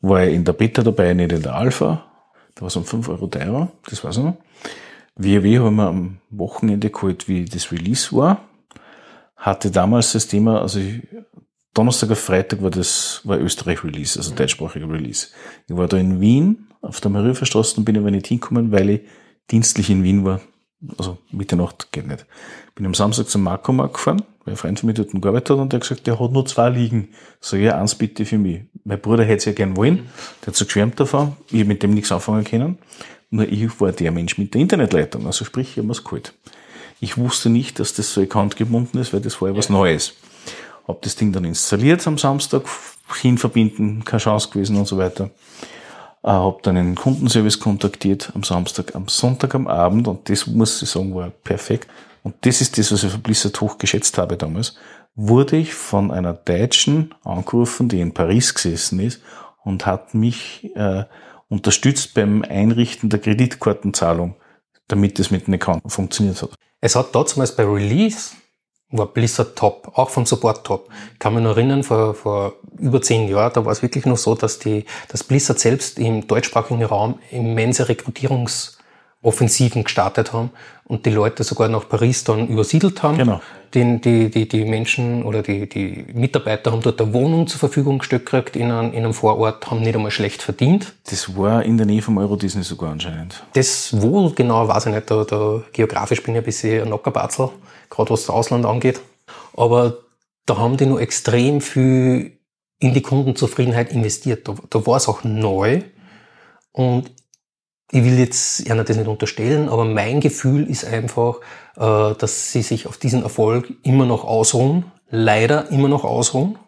[0.00, 2.05] war ja in der Beta dabei, nicht in der Alpha.
[2.55, 4.37] Da war es um 5 Euro teurer, das weiß ich noch.
[5.16, 8.40] WoW haben wir am Wochenende geholt, wie das Release war.
[9.37, 11.02] Hatte damals das Thema, also ich,
[11.74, 15.29] Donnerstag auf Freitag war das, war Österreich Release, also deutschsprachiger Release.
[15.68, 19.00] Ich war da in Wien, auf der Mariaverstraße und bin aber nicht hingekommen, weil ich
[19.50, 20.40] dienstlich in Wien war
[20.99, 22.27] also Mitternacht geht nicht.
[22.75, 25.73] Bin am Samstag zum Marco-Markt gefahren, weil ein Freund von mir dort gearbeitet hat und
[25.73, 27.09] der hat gesagt, der hat nur zwei liegen.
[27.41, 28.62] So, ja, eins bitte für mich.
[28.85, 30.09] Mein Bruder hätte es ja gern wollen,
[30.43, 32.79] der hat so geschwärmt davon, ich habe mit dem nichts anfangen können.
[33.31, 36.35] Nur ich war der Mensch mit der Internetleitung, also sprich, ich habe es geholt.
[37.01, 40.15] Ich wusste nicht, dass das so account gebunden ist, weil das war ja was Neues.
[40.87, 42.62] Hab das Ding dann installiert am Samstag,
[43.21, 45.31] hinverbinden, keine Chance gewesen und so weiter.
[46.27, 50.83] Äh, habe dann einen Kundenservice kontaktiert am Samstag, am Sonntag am Abend und das muss
[50.83, 51.89] ich sagen, war perfekt.
[52.25, 54.77] Und das ist das, was ich Blizzard hoch geschätzt habe damals.
[55.15, 59.23] Wurde ich von einer Deutschen angerufen, die in Paris gesessen ist
[59.62, 61.05] und hat mich äh,
[61.49, 64.35] unterstützt beim Einrichten der Kreditkartenzahlung,
[64.89, 66.51] damit es mit dem Account funktioniert hat.
[66.81, 68.33] Es hat damals bei Release
[68.90, 70.88] war Blizzard top, auch vom Support top.
[71.14, 74.16] Ich kann mich noch erinnern, vor, vor über zehn Jahren, da war es wirklich noch
[74.16, 80.51] so, dass die, dass Blizzard selbst im deutschsprachigen Raum immense Rekrutierungsoffensiven gestartet haben
[80.85, 83.18] und die Leute sogar nach Paris dann übersiedelt haben.
[83.18, 83.40] Genau.
[83.75, 87.99] Den, die, die, die Menschen oder die, die Mitarbeiter haben dort eine Wohnung zur Verfügung
[87.99, 90.94] gestellt gekriegt in einem, in einem Vorort, haben nicht einmal schlecht verdient.
[91.11, 93.42] Das war in der Nähe vom Euro Disney sogar anscheinend.
[93.55, 97.51] Das wo genau, weiß ich nicht, da, da geografisch bin ich ein bisschen ein Nockerbatzel
[97.90, 99.01] gerade was das Ausland angeht.
[99.57, 99.99] Aber
[100.46, 102.38] da haben die nur extrem viel
[102.79, 104.46] in die Kundenzufriedenheit investiert.
[104.49, 105.83] Da, da war es auch neu.
[106.72, 107.11] Und
[107.90, 111.40] ich will jetzt ja das nicht unterstellen, aber mein Gefühl ist einfach,
[111.77, 114.90] äh, dass sie sich auf diesen Erfolg immer noch ausruhen.
[115.09, 116.59] Leider immer noch ausruhen.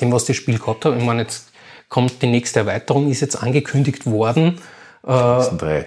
[0.00, 0.96] Dem, was das Spiel gehabt hat.
[0.96, 1.50] Ich meine, jetzt
[1.88, 4.58] kommt die nächste Erweiterung, ist jetzt angekündigt worden.
[5.06, 5.86] Die nächsten drei.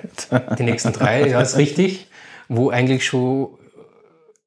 [0.58, 2.08] Die nächsten drei, ja, ist richtig.
[2.48, 3.58] Wo eigentlich schon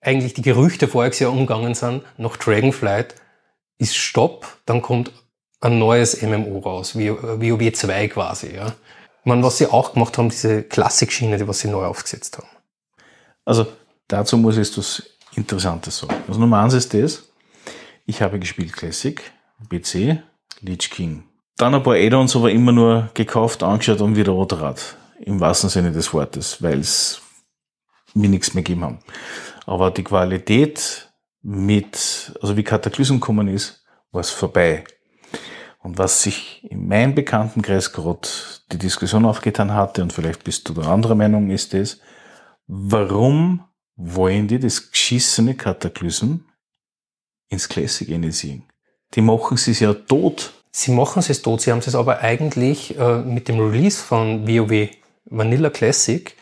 [0.04, 3.14] eigentlich die Gerüchte voriges Jahr umgegangen sind, nach Dragonflight
[3.78, 5.12] ist Stopp, dann kommt
[5.60, 8.74] ein neues MMO raus, WoW 2 quasi, ja.
[9.24, 12.48] Man, was sie auch gemacht haben, diese Klassik-Schiene, die was sie neu aufgesetzt haben.
[13.46, 13.66] Also,
[14.06, 15.02] dazu muss ich etwas
[15.34, 16.14] Interessantes sagen.
[16.28, 17.24] Also Nummer eins ist das,
[18.04, 19.22] ich habe gespielt Classic,
[19.70, 20.22] PC,
[20.60, 21.24] Lich King.
[21.56, 24.96] Dann ein paar Add-ons, aber immer nur gekauft, angeschaut und wieder Rotrat.
[25.20, 27.22] Im wahrsten Sinne des Wortes, weil es
[28.12, 28.98] mir nichts mehr gegeben haben.
[29.66, 34.84] Aber die Qualität mit, also wie Kataklysm gekommen ist, war es vorbei.
[35.82, 38.26] Und was sich in meinem Bekanntenkreis gerade
[38.72, 42.00] die Diskussion aufgetan hatte, und vielleicht bist du da anderer Meinung, ist es,
[42.66, 43.64] warum
[43.96, 46.36] wollen die das geschissene Kataklysm
[47.50, 48.64] ins Classic initiieren?
[49.12, 50.52] Die machen es ja tot.
[50.72, 54.88] Sie machen es tot, sie haben es aber eigentlich äh, mit dem Release von WoW
[55.26, 56.34] Vanilla Classic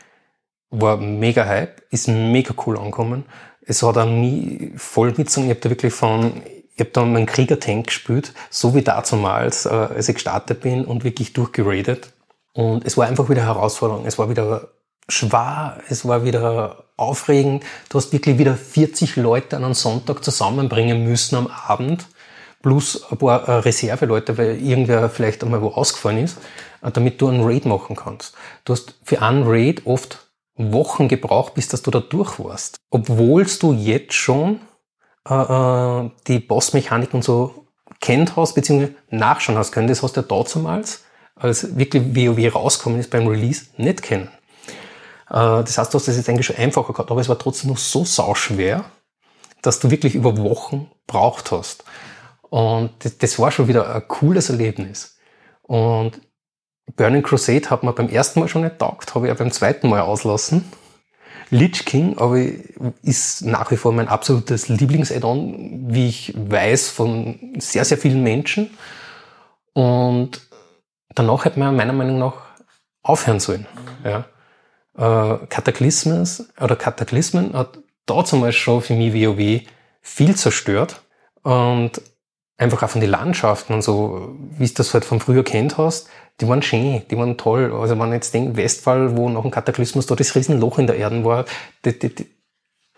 [0.73, 3.25] war mega Hype, ist mega cool angekommen.
[3.65, 5.49] Es hat auch nie voll mitgezogen.
[5.49, 6.43] Ich habe da wirklich von,
[6.75, 11.05] ich habe da meinen Krieger-Tank gespielt, so wie damals, äh, als ich gestartet bin und
[11.05, 12.13] wirklich durchgeradet.
[12.55, 14.07] Und es war einfach wieder Herausforderung.
[14.07, 14.71] Es war wieder
[15.09, 17.65] schwer, es war wieder aufregend.
[17.89, 22.07] Du hast wirklich wieder 40 Leute an einem Sonntag zusammenbringen müssen am Abend,
[22.63, 26.39] plus ein paar äh, Reserveleute, weil irgendwer vielleicht einmal wo ausgefallen ist,
[26.83, 28.35] äh, damit du einen Raid machen kannst.
[28.65, 30.32] Du hast für einen Raid oft
[30.71, 32.77] Wochen gebraucht, bis dass du da durch warst.
[32.91, 34.61] Obwohl du jetzt schon
[35.29, 37.67] äh, äh, die Bossmechanik und so
[38.01, 39.89] kennt hast, beziehungsweise nachschauen hast können.
[39.89, 41.05] Das hast du ja damals,
[41.37, 44.29] als wirklich WoW rausgekommen ist beim Release, nicht kennen.
[45.31, 47.71] Äh, das heißt, du hast das jetzt eigentlich schon einfacher gehabt, aber es war trotzdem
[47.71, 48.85] noch so sauschwer,
[49.63, 51.85] dass du wirklich über Wochen braucht hast.
[52.51, 52.91] Und
[53.23, 55.17] das war schon wieder ein cooles Erlebnis.
[55.63, 56.21] Und
[56.97, 59.89] Burning Crusade hat mir beim ersten Mal schon nicht taugt, habe ich ja beim zweiten
[59.89, 60.65] Mal auslassen.
[61.51, 62.41] Lich King aber
[63.03, 68.71] ist nach wie vor mein absolutes Lieblings-Add-on, wie ich weiß von sehr, sehr vielen Menschen.
[69.75, 70.41] Und
[71.15, 72.35] danach hätte man meiner Meinung nach
[73.03, 73.67] aufhören sollen.
[74.03, 74.25] Ja.
[74.97, 79.63] Äh, oder Kataklysmen hat damals schon für mich WoW
[80.01, 81.03] viel zerstört.
[81.43, 82.01] Und
[82.57, 86.09] einfach auch von den Landschaften und so, wie du das halt von früher kennt hast,
[86.41, 87.73] die waren schön, die waren toll.
[87.73, 90.97] Also wenn man jetzt denkt, Westfall, wo nach dem Kataklysmus da das Riesenloch in der
[90.97, 91.45] Erde war,
[91.83, 92.11] das, das,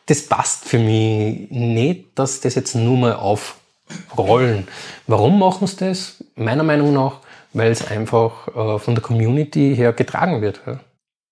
[0.06, 4.68] das passt für mich nicht, dass das jetzt nur mal aufrollen.
[5.06, 6.24] Warum machen sie das?
[6.36, 7.20] Meiner Meinung nach,
[7.52, 10.60] weil es einfach äh, von der Community her getragen wird.
[10.66, 10.80] Ja.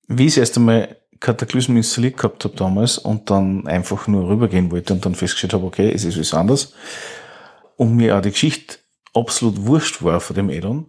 [0.09, 4.93] Wie ich erst einmal Kataklysm installiert gehabt habe damals und dann einfach nur rübergehen wollte
[4.93, 6.75] und dann festgestellt habe, okay, es ist was anderes
[7.77, 8.79] und mir auch die Geschichte
[9.15, 10.87] absolut wurscht war von dem Addon,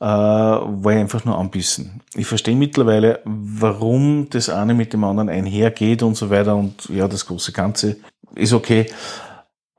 [0.00, 2.00] äh, war ich einfach nur anbissen.
[2.14, 7.06] Ich verstehe mittlerweile, warum das eine mit dem anderen einhergeht und so weiter und ja,
[7.06, 7.98] das große Ganze
[8.34, 8.86] ist okay.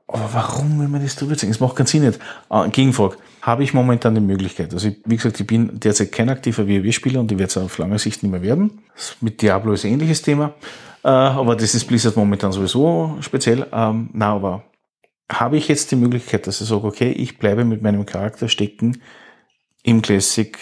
[0.06, 1.50] Aber warum will man das drüber ziehen?
[1.50, 2.20] Es macht keinen Sinn nicht.
[2.50, 3.16] Äh, Gegenfrage.
[3.40, 4.72] Habe ich momentan die Möglichkeit?
[4.72, 7.78] Also, ich, wie gesagt, ich bin derzeit kein aktiver WoW-Spieler und ich werde es auf
[7.78, 8.82] lange Sicht nicht mehr werden.
[9.20, 10.52] Mit Diablo ist ein ähnliches Thema.
[11.02, 13.66] Äh, aber das ist Blizzard momentan sowieso speziell.
[13.72, 14.62] Ähm, na, aber
[15.32, 19.00] habe ich jetzt die Möglichkeit, dass ich sage, okay, ich bleibe mit meinem Charakter stecken
[19.82, 20.56] im Classic,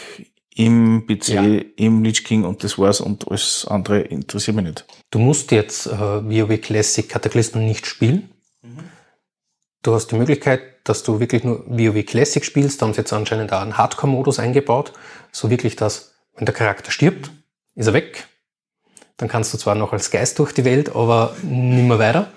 [0.55, 1.43] im PC, ja.
[1.77, 4.85] im Lich King und das war's und alles andere interessiert mich nicht.
[5.11, 8.31] Du musst jetzt äh, WoW Classic Cataclysm nicht spielen.
[8.63, 8.79] Mhm.
[9.83, 12.81] Du hast die Möglichkeit, dass du wirklich nur WoW Classic spielst.
[12.81, 14.93] Da haben sie jetzt anscheinend auch einen Hardcore-Modus eingebaut.
[15.33, 17.31] So wirklich, dass, wenn der Charakter stirbt,
[17.75, 18.27] ist er weg.
[19.17, 22.33] Dann kannst du zwar noch als Geist durch die Welt, aber nimmer weiter.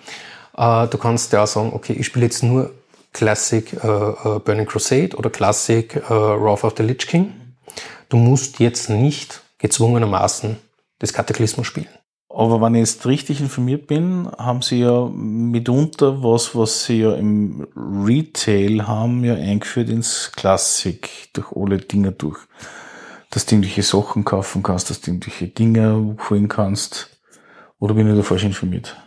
[0.55, 2.73] Äh, du kannst ja auch sagen, okay, ich spiele jetzt nur
[3.13, 7.33] Classic äh, äh, Burning Crusade oder Classic äh, Wrath of the Lich King.
[8.09, 10.57] Du musst jetzt nicht gezwungenermaßen
[10.99, 11.87] das Kataklysmus spielen.
[12.29, 17.13] Aber wenn ich jetzt richtig informiert bin, haben sie ja mitunter was, was sie ja
[17.13, 22.39] im Retail haben, ja eingeführt ins Klassik durch alle Dinge durch.
[23.29, 27.19] Dass du irgendwelche Sachen kaufen kannst, dass du irgendwelche Dinge holen kannst.
[27.77, 28.97] Oder bin ich da falsch informiert?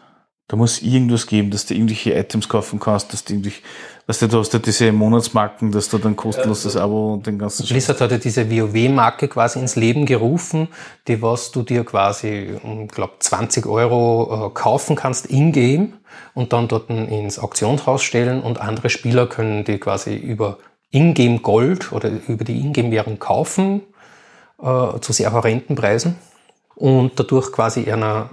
[0.48, 3.62] Da muss irgendwas geben, dass du irgendwelche Items kaufen kannst, dass du irgendwelche,
[4.06, 7.38] weißt du, du hast ja diese Monatsmarken, dass du dann kostenlos das Abo und den
[7.38, 10.68] ganzen Blizzard hat ja diese WoW-Marke quasi ins Leben gerufen,
[11.08, 15.94] die was du dir quasi um, glaub, 20 Euro äh, kaufen kannst in-game
[16.34, 20.58] und dann dort ins Auktionshaus stellen und andere Spieler können die quasi über
[20.90, 23.82] in-game Gold oder über die in-game-Währung kaufen
[24.62, 26.16] äh, zu sehr horrenden Preisen
[26.76, 28.30] und dadurch quasi einer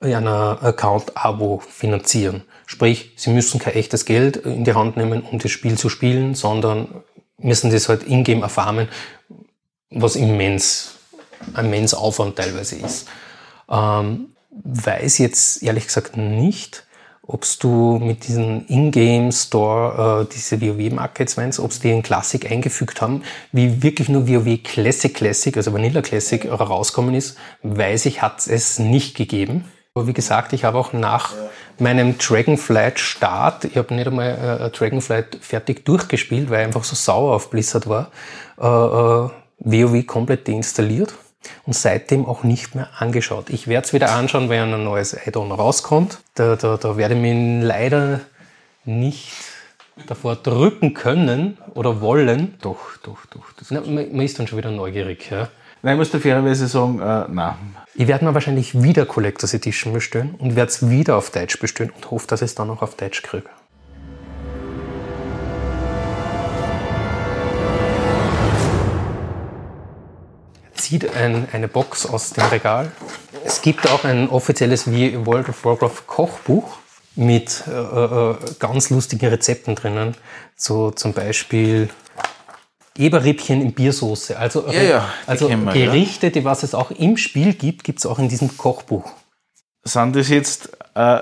[0.00, 2.44] einer Account-Abo finanzieren.
[2.70, 6.34] Sprich, sie müssen kein echtes Geld in die Hand nehmen, um das Spiel zu spielen,
[6.34, 7.02] sondern
[7.38, 8.88] müssen das halt ingame erfarmen,
[9.88, 10.96] was immens,
[11.56, 13.08] immens Aufwand teilweise ist.
[13.70, 16.84] Ähm, weiß jetzt ehrlich gesagt nicht,
[17.22, 22.50] ob du mit diesem Ingame Store äh, diese WoW Markets meinst, ob die in Classic
[22.50, 28.20] eingefügt haben, wie wirklich nur WoW Classic Classic, also Vanilla Classic rauskommen ist, weiß ich,
[28.20, 29.64] hat es nicht gegeben.
[29.98, 31.38] Aber wie gesagt, ich habe auch nach ja.
[31.80, 37.34] meinem Dragonflight-Start, ich habe nicht einmal äh, Dragonflight fertig durchgespielt, weil ich einfach so sauer
[37.34, 38.12] auf Blizzard war,
[38.60, 41.14] äh, äh, WoW komplett deinstalliert
[41.66, 43.50] und seitdem auch nicht mehr angeschaut.
[43.50, 46.20] Ich werde es wieder anschauen, wenn ein neues Add-on rauskommt.
[46.36, 48.20] Da, da, da werde ich mich leider
[48.84, 49.32] nicht
[50.06, 52.54] davor drücken können oder wollen.
[52.62, 53.42] Doch, doch, doch.
[53.70, 55.28] Na, man, man, ist dann schon wieder neugierig.
[55.28, 55.48] Ja.
[55.80, 57.54] Nein, ich muss da fairerweise sagen, äh, nein.
[57.94, 61.90] Ich werde mir wahrscheinlich wieder Collectors Edition bestellen und werde es wieder auf Deutsch bestellen
[61.94, 63.48] und hoffe, dass ich es dann auch auf Deutsch kriege.
[70.74, 72.90] Zieht ein, eine Box aus dem Regal.
[73.44, 76.78] Es gibt auch ein offizielles World of Warcraft Kochbuch
[77.14, 80.16] mit äh, äh, ganz lustigen Rezepten drinnen.
[80.56, 81.88] So zum Beispiel
[82.98, 84.38] Eberrippchen in Biersoße.
[84.38, 86.32] Also, ja, ja, also wir, Gerichte, ja.
[86.32, 89.10] die was es auch im Spiel gibt, gibt es auch in diesem Kochbuch.
[89.84, 91.20] Sind das jetzt äh,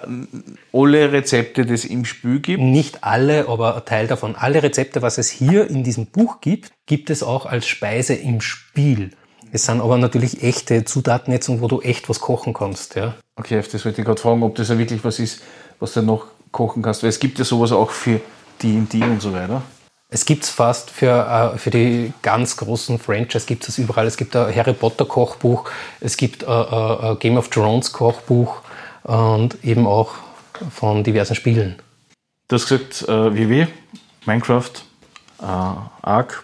[0.73, 2.63] alle Rezepte, die es im Spiel gibt?
[2.63, 4.35] Nicht alle, aber ein Teil davon.
[4.35, 8.41] Alle Rezepte, was es hier in diesem Buch gibt, gibt es auch als Speise im
[8.41, 9.11] Spiel.
[9.53, 12.97] Es sind aber natürlich echte Zutaten jetzt, wo du echt was kochen kannst.
[12.97, 13.15] Ja.
[13.37, 15.43] Okay, das wollte ich gerade fragen, ob das ja wirklich was ist,
[15.79, 17.03] was du noch kochen kannst.
[17.03, 18.21] Weil es gibt ja sowas auch für
[18.63, 19.63] D&D und so weiter.
[20.09, 24.07] Es gibt es fast für, äh, für die ganz großen Franchise, gibt es überall.
[24.07, 25.69] Es gibt ein Harry Potter Kochbuch,
[26.01, 28.63] es gibt ein, ein Game of Thrones Kochbuch
[29.03, 30.15] und eben auch
[30.71, 31.77] von diversen Spielen.
[32.49, 33.67] Du hast gesagt, äh, WW,
[34.27, 34.71] Minecraft,
[35.41, 35.45] äh,
[36.03, 36.43] Ark.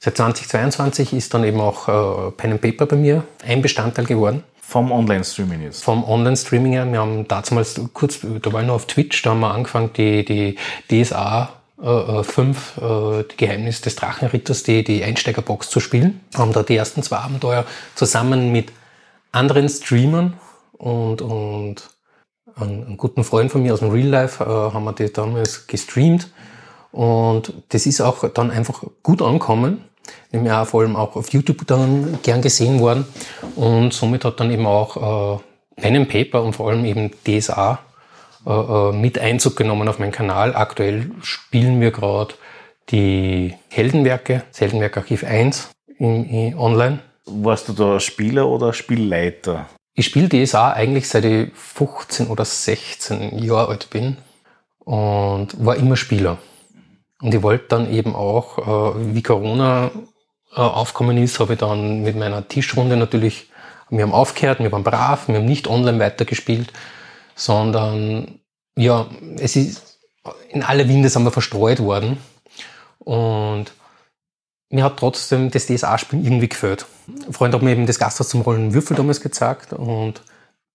[0.00, 4.42] Seit 2022 ist dann eben auch äh, Pen and Paper bei mir ein Bestandteil geworden.
[4.60, 5.84] Vom Online-Streaming jetzt?
[5.84, 6.90] Vom Online-Streaming her.
[6.90, 10.24] Wir haben damals kurz, da war ich noch auf Twitch, da haben wir angefangen, die,
[10.24, 10.56] die
[10.90, 16.20] DSA äh, 5, äh, äh, die Geheimnis des Drachenritters, die, die Einsteigerbox zu spielen.
[16.36, 17.64] Haben da die ersten zwei Abenteuer
[17.94, 18.72] zusammen mit
[19.32, 20.34] anderen Streamern
[20.72, 21.90] und, und
[22.56, 26.30] einen guten Freund von mir aus dem Real Life äh, haben wir die damals gestreamt.
[26.90, 29.84] Und das ist auch dann einfach gut angekommen.
[30.32, 33.04] Nämlich auch vor allem auch auf YouTube dann gern gesehen worden.
[33.56, 37.78] Und somit hat dann eben auch äh, Pen and Paper und vor allem eben DSA
[38.48, 40.56] äh, äh, mit Einzug genommen auf meinen Kanal.
[40.56, 42.32] Aktuell spielen wir gerade
[42.88, 47.00] die Heldenwerke, das Heldenwerk Archiv 1 in, in, online.
[47.26, 49.66] Warst du da Spieler oder Spielleiter?
[49.92, 54.16] Ich spiele DSA eigentlich seit ich 15 oder 16 Jahre alt bin
[54.78, 56.38] und war immer Spieler.
[57.20, 59.90] Und ich wollte dann eben auch, äh, wie Corona
[60.54, 63.50] aufgekommen ist, habe ich dann mit meiner Tischrunde natürlich,
[63.90, 66.72] wir haben aufgehört, wir waren brav, wir haben nicht online weitergespielt,
[67.38, 68.40] sondern
[68.76, 69.06] ja,
[69.38, 69.98] es ist
[70.50, 72.18] in alle Winde sind wir verstreut worden
[72.98, 73.72] und
[74.70, 76.84] mir hat trotzdem das DSA-Spielen irgendwie gefällt.
[77.26, 80.20] Ein Freund hat mir eben das Gasthaus zum Rollen Würfel damals gezeigt und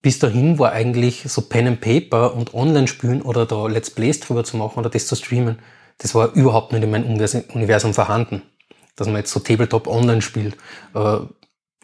[0.02, 4.43] bis dahin war eigentlich so Pen and Paper und Online-Spielen oder da Let's Plays drüber
[4.43, 5.59] zu machen oder das zu streamen,
[5.99, 8.41] das war überhaupt nicht in meinem Universum vorhanden.
[8.95, 10.55] Dass man jetzt so Tabletop online spielt.
[10.93, 11.20] Äh,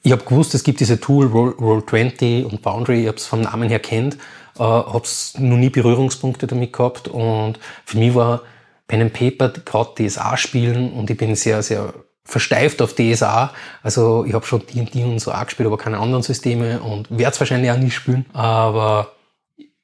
[0.03, 3.69] ich habe gewusst, es gibt diese Tool Roll20 und Boundary, ich habe es vom Namen
[3.69, 4.17] her kennt,
[4.60, 5.07] äh, habe
[5.38, 8.41] noch nie Berührungspunkte damit gehabt und für mich war
[8.88, 11.93] Pen and Paper gerade DSA spielen und ich bin sehr, sehr
[12.24, 13.53] versteift auf DSA.
[13.82, 17.34] Also ich habe schon D&D und so auch gespielt, aber keine anderen Systeme und werde
[17.34, 18.26] es wahrscheinlich auch nicht spielen.
[18.34, 19.14] Aber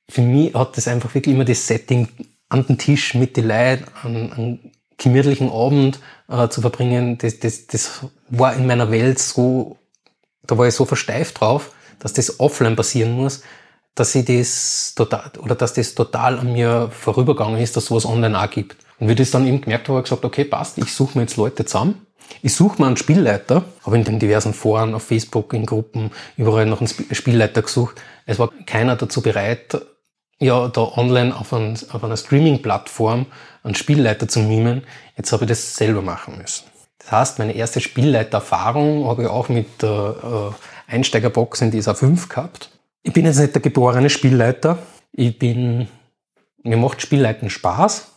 [0.10, 2.08] für mich hat das einfach wirklich immer das Setting
[2.50, 4.60] an den Tisch mit den Leuten, an, an
[4.98, 6.00] gemütlichen Abend
[6.30, 9.78] äh, zu verbringen, das, das, das war in meiner Welt so,
[10.44, 13.44] da war ich so versteift drauf, dass das offline passieren muss,
[13.96, 18.40] dass ich das total, oder dass das total an mir vorübergegangen ist, dass sowas online
[18.40, 18.78] auch gibt.
[19.00, 21.24] Und wie das dann eben gemerkt habe, habe ich gesagt, okay, passt, ich suche mir
[21.24, 22.06] jetzt Leute zusammen.
[22.42, 26.66] Ich suche mir einen Spielleiter, habe in den diversen Foren, auf Facebook, in Gruppen, überall
[26.66, 28.02] nach einem Spielleiter gesucht.
[28.26, 29.80] Es war keiner dazu bereit,
[30.40, 33.28] ja, da online auf, ein, auf einer Streaming-Plattform
[33.64, 34.84] einen Spielleiter zu mimen.
[35.16, 36.66] Jetzt habe ich das selber machen müssen.
[37.00, 40.54] Das heißt, meine erste Spielleitererfahrung habe ich auch mit der
[40.90, 42.72] äh, Einsteigerbox in dieser 5 gehabt.
[43.08, 44.80] Ich bin jetzt nicht der geborene Spielleiter.
[45.12, 45.88] Ich bin,
[46.64, 48.12] mir macht Spielleiten Spaß,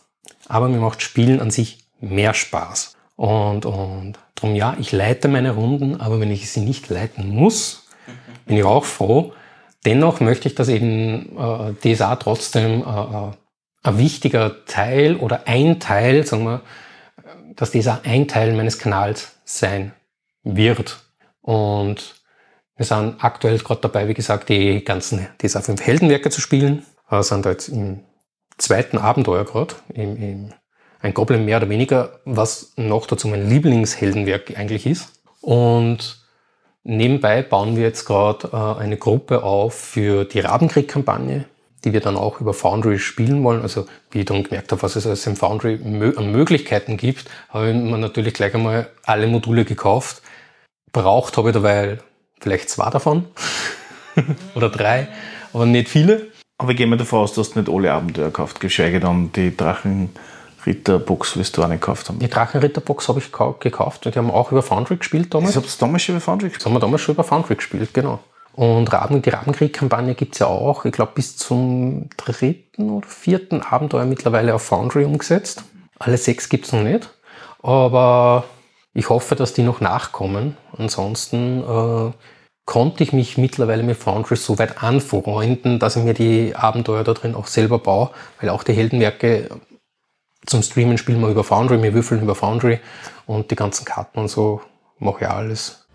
[0.47, 2.95] aber mir macht Spielen an sich mehr Spaß.
[3.15, 7.87] Und, und darum ja, ich leite meine Runden, aber wenn ich sie nicht leiten muss,
[8.47, 9.33] bin ich auch froh.
[9.85, 13.31] Dennoch möchte ich, dass eben äh, DSA trotzdem äh, äh,
[13.83, 16.61] ein wichtiger Teil oder ein Teil, sagen wir,
[17.55, 19.91] dass DSA ein Teil meines Kanals sein
[20.43, 20.99] wird.
[21.41, 22.18] Und
[22.79, 26.85] wir sind aktuell gerade dabei, wie gesagt, die ganzen DSA 5 Heldenwerke zu spielen.
[27.09, 27.99] Wir sind jetzt im
[28.57, 35.11] zweiten Abenteuer gerade, ein Goblin mehr oder weniger, was noch dazu mein Lieblingsheldenwerk eigentlich ist.
[35.41, 36.25] Und
[36.85, 41.43] nebenbei bauen wir jetzt gerade äh, eine Gruppe auf für die Rabenkrieg-Kampagne,
[41.83, 43.61] die wir dann auch über Foundry spielen wollen.
[43.61, 47.29] Also wie ich dann gemerkt habe, was es alles im Foundry mö an Möglichkeiten gibt,
[47.49, 50.21] habe ich mir natürlich gleich einmal alle Module gekauft.
[50.93, 51.99] Braucht habe ich dabei
[52.39, 53.25] vielleicht zwei davon
[54.55, 55.07] oder drei,
[55.53, 56.27] aber nicht viele.
[56.57, 59.55] Aber ich gehe mal davon aus, dass du nicht alle Abenteuer gekauft, geschweige dann die
[59.55, 62.19] Drachenritterbox, wie du auch nicht gekauft haben.
[62.19, 65.53] Die Drachenritterbox habe ich gekauft, die haben wir auch über Foundry gespielt damals.
[65.53, 66.61] Das habt ihr damals schon über Foundry gespielt?
[66.61, 68.19] Das haben wir damals schon über Foundry gespielt, genau.
[68.53, 74.03] Und Raben, die Rabenkrieg-Kampagne gibt's ja auch, ich glaube, bis zum dritten oder vierten Abenteuer
[74.03, 75.63] mittlerweile auf Foundry umgesetzt.
[75.97, 77.09] Alle sechs gibt's noch nicht.
[77.63, 78.43] Aber
[78.93, 80.57] ich hoffe, dass die noch nachkommen.
[80.75, 82.11] Ansonsten äh,
[82.65, 87.13] konnte ich mich mittlerweile mit Foundry so weit anfreunden, dass ich mir die Abenteuer da
[87.13, 89.49] drin auch selber baue, weil auch die Heldenwerke
[90.45, 92.79] zum Streamen spielen wir über Foundry, wir würfeln über Foundry
[93.25, 94.61] und die ganzen Karten und so
[94.97, 95.85] mache ich alles.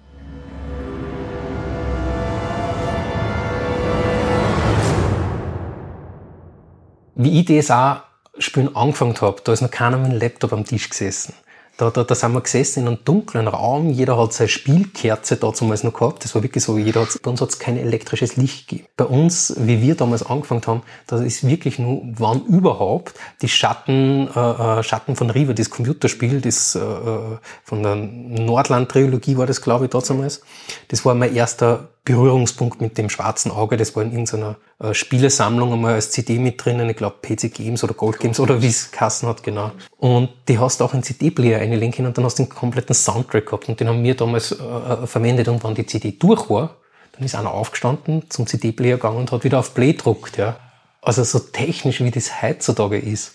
[7.16, 8.05] Wie ich DSA
[8.38, 11.34] spielen angefangen habe, da ist noch keiner mit dem Laptop am Tisch gesessen.
[11.77, 15.83] Da, da, da sind wir gesessen in einem dunklen Raum, jeder hat seine Spielkerze damals
[15.83, 16.25] noch gehabt.
[16.25, 18.89] Das war wirklich so, jeder hat, bei uns hat es kein elektrisches Licht gegeben.
[18.97, 24.29] Bei uns, wie wir damals angefangen haben, da ist wirklich nur, wann überhaupt, die Schatten,
[24.35, 29.61] äh, äh Schatten von Riva, das Computerspiel, das äh, äh von der Nordland-Trilogie war das,
[29.61, 30.43] glaube ich, damals.
[30.89, 33.79] Das war mein erster Berührungspunkt mit dem schwarzen Auge.
[33.79, 36.91] Das war in irgendeiner äh, Spielesammlung einmal als CD mit drinnen.
[36.91, 39.73] Ich glaube PC Games oder Gold Games oder wie es Kassen hat, genau.
[39.97, 43.47] Und die hast auch einen CD-Player einlegen können und dann hast du den kompletten Soundtrack
[43.47, 43.69] gehabt.
[43.71, 46.77] Und den haben wir damals äh, äh verwendet und wenn die CD durch war,
[47.13, 50.57] dann ist einer aufgestanden, zum CD-Player gegangen und hat wieder auf Play gedruckt, ja.
[51.01, 53.35] Also so technisch, wie das heutzutage ist.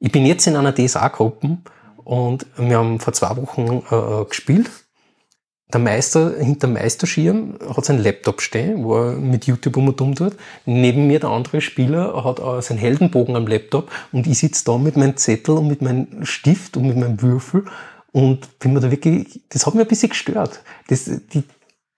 [0.00, 1.58] Ich bin jetzt in einer DSA-Gruppe
[2.02, 4.70] und wir haben vor zwei Wochen äh, äh gespielt
[5.72, 10.14] der Meister hinter Meisterschirm hat seinen Laptop stehen, wo er mit YouTube um und um
[10.14, 10.34] tut.
[10.66, 14.76] Neben mir der andere Spieler hat äh, seinen Heldenbogen am Laptop und ich sitze da
[14.76, 17.64] mit meinem Zettel und mit meinem Stift und mit meinem Würfel
[18.12, 20.60] und bin mir da wirklich, das hat mir ein bisschen gestört.
[20.88, 21.44] Das, die,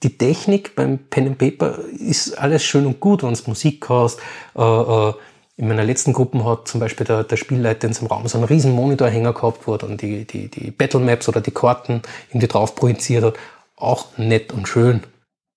[0.02, 4.20] die Technik beim Pen and Paper ist alles schön und gut, wenn du Musik hast.
[4.56, 5.14] Äh, äh,
[5.56, 8.46] in meiner letzten Gruppe hat zum Beispiel der, der Spielleiter in seinem Raum so einen
[8.46, 12.48] riesen Monitorhänger gehabt, wo er dann die, die, die Battle Maps oder die Karten irgendwie
[12.48, 13.34] drauf projiziert hat
[13.84, 15.02] auch nett und schön.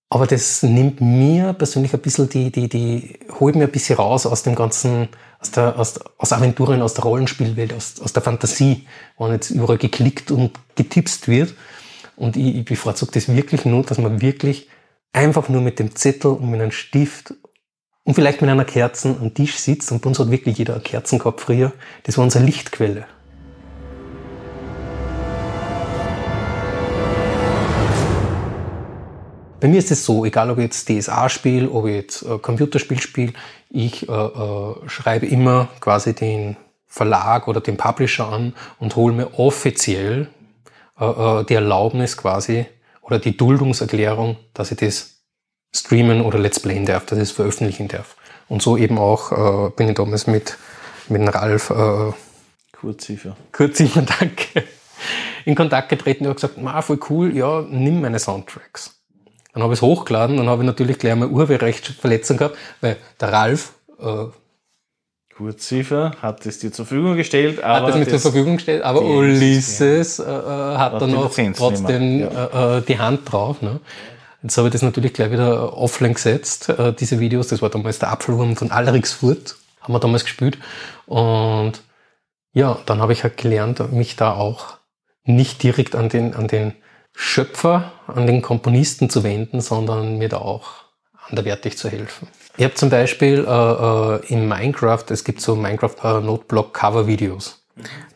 [0.09, 4.25] Aber das nimmt mir persönlich ein bisschen die, die, die, holt mir ein bisschen raus
[4.25, 5.09] aus dem ganzen,
[5.39, 9.77] aus der, aus, aus Aventuren, aus der Rollenspielwelt, aus, aus der Fantasie, wo jetzt überall
[9.77, 11.55] geklickt und getipst wird.
[12.15, 14.69] Und ich, ich bevorzuge das wirklich nur, dass man wirklich
[15.11, 17.33] einfach nur mit dem Zettel und mit einem Stift
[18.03, 19.91] und vielleicht mit einer Kerze am Tisch sitzt.
[19.91, 21.73] Und bei uns hat wirklich jeder eine Kerzen gehabt früher.
[22.03, 23.05] Das war unsere Lichtquelle.
[29.59, 32.37] Bei mir ist es so, egal ob ich jetzt DSA spiele, ob ich jetzt äh,
[32.37, 33.33] Computerspiel spiele,
[33.69, 39.39] ich äh, äh, schreibe immer quasi den Verlag oder den Publisher an und hole mir
[39.39, 40.29] offiziell
[40.99, 42.67] äh, äh, die Erlaubnis quasi
[43.01, 45.21] oder die Duldungserklärung, dass ich das
[45.75, 48.15] streamen oder let's playen darf, dass ich es veröffentlichen darf.
[48.47, 50.55] Und so eben auch äh, bin ich damals mit,
[51.09, 51.73] mit dem Ralf
[52.79, 53.35] Kurziffer.
[53.51, 54.65] Kurziffer, danke.
[55.45, 58.96] In Kontakt getreten und gesagt, ma, voll cool, ja, nimm meine Soundtracks.
[59.57, 63.33] Dann habe ich es hochgeladen, dann habe ich natürlich gleich einmal Urheberrechtsverletzung gehabt, weil der
[63.33, 64.25] Ralf äh,
[65.35, 69.01] Kurziffer hat es dir zur Verfügung gestellt, aber hat es mir zur Verfügung gestellt, aber
[69.01, 72.27] Ulysses äh, äh, hat dann noch trotzdem ja.
[72.27, 73.63] äh, äh, die Hand drauf.
[73.63, 73.79] Ne?
[74.43, 77.47] Jetzt habe ich das natürlich gleich wieder offline gesetzt, äh, diese Videos.
[77.47, 80.59] Das war damals der Apfelwurm von Allerixfurt, haben wir damals gespielt.
[81.07, 81.81] Und
[82.53, 84.77] ja, dann habe ich halt gelernt, mich da auch
[85.23, 86.73] nicht direkt an den, an den
[87.19, 90.85] Schöpfer, an den Komponisten zu wenden, sondern mir da auch
[91.27, 92.27] anderwertig zu helfen.
[92.57, 97.07] Ich habe zum Beispiel äh, äh, in Minecraft, es gibt so Minecraft äh, Noteblock Cover
[97.07, 97.65] Videos.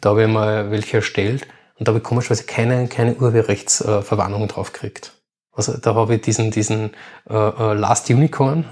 [0.02, 1.48] Da habe ich mal welche erstellt
[1.80, 5.14] und da habe ich komischerweise keine, keine Urheberrechtsverwarnungen äh, drauf gekriegt.
[5.52, 6.92] Also da habe ich diesen, diesen
[7.28, 8.66] äh, äh, Last Unicorn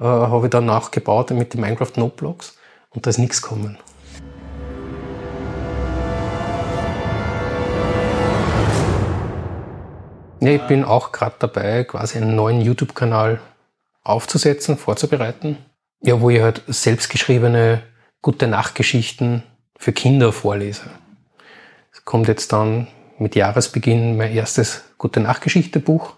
[0.00, 2.56] äh, habe ich dann nachgebaut mit den Minecraft Noteblocks
[2.88, 3.76] und da ist nichts gekommen.
[10.40, 13.40] Ja, ich bin auch gerade dabei, quasi einen neuen YouTube-Kanal
[14.02, 15.56] aufzusetzen, vorzubereiten.
[16.02, 17.82] Ja, wo ich halt selbstgeschriebene
[18.20, 19.42] gute Nachtgeschichten
[19.78, 20.90] für Kinder vorlese.
[21.90, 22.86] Es kommt jetzt dann
[23.18, 26.16] mit Jahresbeginn mein erstes gute Nachtgeschichte-Buch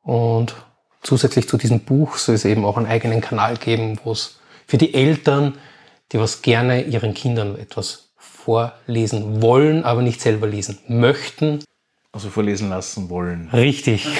[0.00, 0.54] und
[1.02, 4.78] zusätzlich zu diesem Buch soll es eben auch einen eigenen Kanal geben, wo es für
[4.78, 5.58] die Eltern,
[6.12, 11.62] die was gerne ihren Kindern etwas vorlesen wollen, aber nicht selber lesen möchten,
[12.14, 13.50] also vorlesen lassen wollen.
[13.50, 14.06] Richtig.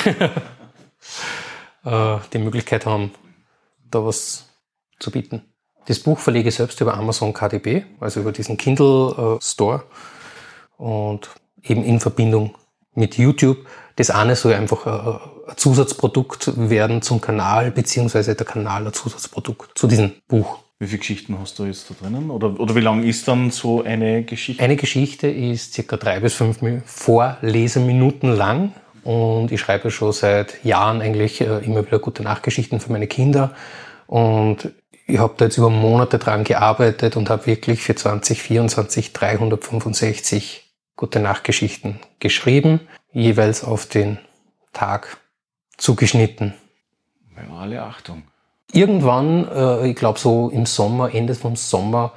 [1.84, 3.10] Äh, die Möglichkeit haben,
[3.90, 4.48] da was
[4.98, 5.42] zu bieten.
[5.84, 9.84] Das Buch verlege ich selbst über Amazon KDB, also über diesen Kindle äh, Store
[10.78, 11.28] und
[11.62, 12.56] eben in Verbindung
[12.94, 13.66] mit YouTube.
[13.96, 19.76] Das eine soll einfach äh, ein Zusatzprodukt werden zum Kanal, beziehungsweise der Kanal ein Zusatzprodukt
[19.76, 20.63] zu diesem Buch.
[20.84, 22.30] Wie viele Geschichten hast du jetzt da drinnen?
[22.30, 24.62] Oder, oder wie lang ist dann so eine Geschichte?
[24.62, 28.74] Eine Geschichte ist circa drei bis fünf Vorleseminuten lang.
[29.02, 33.54] Und ich schreibe schon seit Jahren eigentlich äh, immer wieder gute Nachgeschichten für meine Kinder.
[34.06, 34.74] Und
[35.06, 41.18] ich habe da jetzt über Monate dran gearbeitet und habe wirklich für 2024 365 gute
[41.18, 42.80] Nachgeschichten geschrieben,
[43.10, 44.18] jeweils auf den
[44.74, 45.16] Tag
[45.78, 46.52] zugeschnitten.
[47.58, 48.24] Alle Achtung
[48.74, 52.12] irgendwann, äh, ich glaube so im Sommer, Ende vom Sommer,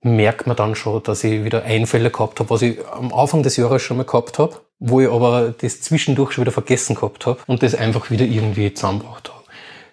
[0.00, 3.56] merkt man dann schon, dass ich wieder Einfälle gehabt habe, was ich am Anfang des
[3.56, 7.40] Jahres schon mal gehabt habe, wo ich aber das zwischendurch schon wieder vergessen gehabt habe
[7.46, 9.42] und das einfach wieder irgendwie zusammengebracht habe.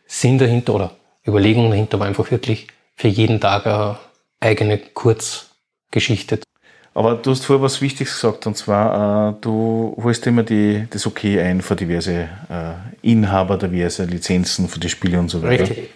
[0.05, 0.91] Sinn dahinter oder
[1.27, 3.97] Überlegung dahinter war einfach wirklich für jeden Tag eine
[4.39, 6.39] eigene Kurzgeschichte
[6.95, 11.05] aber du hast vorher was Wichtiges gesagt, und zwar, äh, du holst immer die, das
[11.05, 15.63] Okay ein für diverse äh, Inhaber, diverse Lizenzen für die Spiele und so weiter.
[15.63, 15.89] Richtig.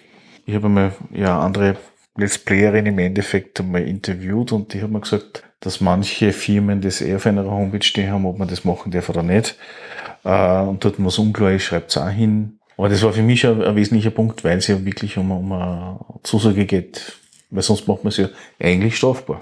[0.45, 1.77] Ich habe einmal ja, andere
[2.17, 6.99] Let's Playerin im Endeffekt einmal interviewt und die haben mir gesagt, dass manche Firmen das
[6.99, 9.55] eher auf einer Homepage stehen haben, ob man das machen darf oder nicht.
[10.25, 12.59] Äh, und dort was unklar ist, schreibt es auch hin.
[12.75, 15.51] Aber das war für mich ein, ein wesentlicher Punkt, weil es ja wirklich um, um
[15.53, 17.17] eine Zusage geht,
[17.51, 18.27] weil sonst macht man es ja
[18.59, 19.39] eigentlich strafbar.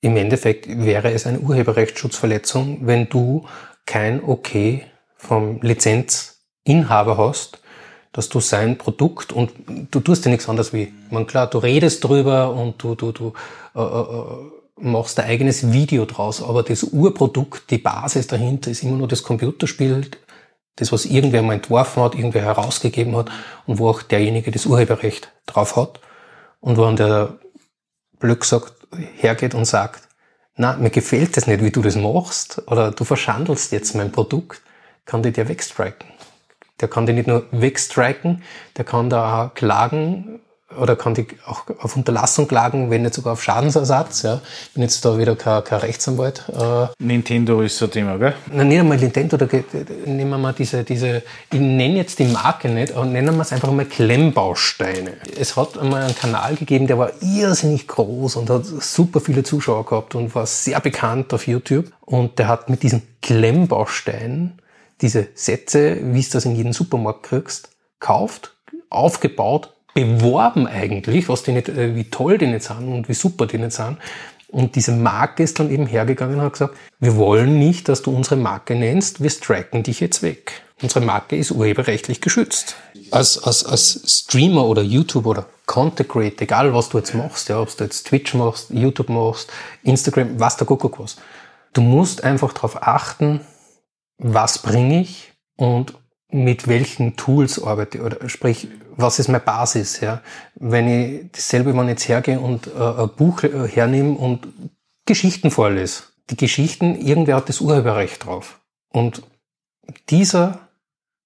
[0.00, 3.46] Im Endeffekt wäre es eine Urheberrechtsschutzverletzung, wenn du
[3.84, 4.86] kein Okay
[5.16, 7.60] vom Lizenzinhaber hast,
[8.12, 9.52] dass du sein Produkt und
[9.90, 13.32] du tust ja nichts anderes wie, man klar, du redest drüber und du, du, du
[13.74, 14.24] äh, äh,
[14.80, 19.22] machst ein eigenes Video draus, aber das Urprodukt, die Basis dahinter ist immer nur das
[19.22, 20.10] Computerspiel,
[20.76, 23.30] das, was irgendwer mal entworfen hat, irgendwer herausgegeben hat
[23.66, 26.00] und wo auch derjenige das Urheberrecht drauf hat.
[26.60, 27.38] Und wo dann der
[28.18, 28.79] blöd gesagt
[29.16, 30.08] hergeht und sagt,
[30.56, 34.62] na, mir gefällt das nicht, wie du das machst, oder du verschandelst jetzt mein Produkt,
[35.06, 36.08] kann die dir wegstriken.
[36.80, 38.42] Der kann die nicht nur wegstriken,
[38.76, 40.40] der kann da auch klagen
[40.78, 44.22] oder kann die auch auf Unterlassung klagen, wenn nicht sogar auf Schadensersatz.
[44.22, 44.40] Ja.
[44.74, 46.44] Bin jetzt da wieder kein, kein Rechtsanwalt.
[46.48, 48.34] Äh, Nintendo ist so ein Thema, gell?
[48.52, 49.46] Nein, nicht einmal Nintendo, da
[50.06, 53.52] nehmen wir mal diese, diese, ich nenne jetzt die Marke nicht, aber nennen wir es
[53.52, 55.14] einfach mal Klemmbausteine.
[55.38, 59.84] Es hat einmal einen Kanal gegeben, der war irrsinnig groß und hat super viele Zuschauer
[59.86, 61.86] gehabt und war sehr bekannt auf YouTube.
[62.00, 64.60] Und der hat mit diesen Klemmbausteinen
[65.00, 68.54] diese Sätze, wie es das in jedem Supermarkt kriegst, kauft,
[68.88, 73.46] aufgebaut, beworben eigentlich, was die nicht, äh, wie toll die nicht sind und wie super
[73.46, 73.98] die nicht sind.
[74.48, 78.10] Und diese Marke ist dann eben hergegangen und hat gesagt, wir wollen nicht, dass du
[78.10, 80.62] unsere Marke nennst, wir striken dich jetzt weg.
[80.82, 82.74] Unsere Marke ist urheberrechtlich geschützt.
[83.10, 87.60] Als, als, als Streamer oder YouTuber oder Content Creator, egal was du jetzt machst, ja,
[87.60, 89.52] ob du jetzt Twitch machst, YouTube machst,
[89.84, 91.16] Instagram, was der Kuckuck was.
[91.72, 93.40] Du musst einfach darauf achten,
[94.18, 95.94] was bringe ich und
[96.30, 98.68] mit welchen Tools arbeite ich, oder sprich,
[99.00, 100.22] was ist meine Basis, ja?
[100.54, 104.46] Wenn ich dasselbe, wenn ich jetzt hergehe und äh, ein Buch äh, hernehme und
[105.06, 106.04] Geschichten vorlese.
[106.30, 108.60] Die Geschichten, irgendwer hat das Urheberrecht drauf.
[108.92, 109.22] Und
[110.08, 110.68] dieser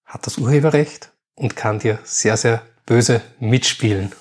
[0.07, 4.13] hat das Urheberrecht und kann dir sehr, sehr böse mitspielen.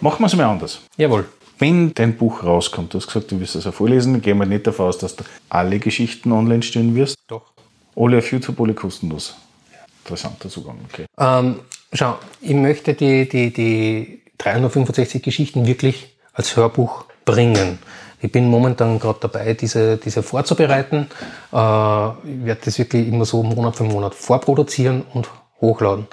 [0.00, 0.80] Machen wir es mal anders.
[0.96, 1.28] Jawohl.
[1.58, 4.66] Wenn dein Buch rauskommt, du hast gesagt, du wirst es auch vorlesen, gehen wir nicht
[4.66, 7.16] davon aus, dass du alle Geschichten online stellen wirst.
[7.28, 7.52] Doch.
[7.94, 9.36] Alle auf YouTube, alle kostenlos.
[10.02, 11.06] interessanter Zugang, okay.
[11.18, 11.60] Ähm,
[11.98, 17.78] schau, ich möchte die, die, die 365 Geschichten wirklich als Hörbuch bringen.
[18.20, 21.08] Ich bin momentan gerade dabei, diese, diese vorzubereiten.
[21.52, 25.28] Äh, ich werde das wirklich immer so Monat für Monat vorproduzieren und
[25.60, 26.06] hochladen.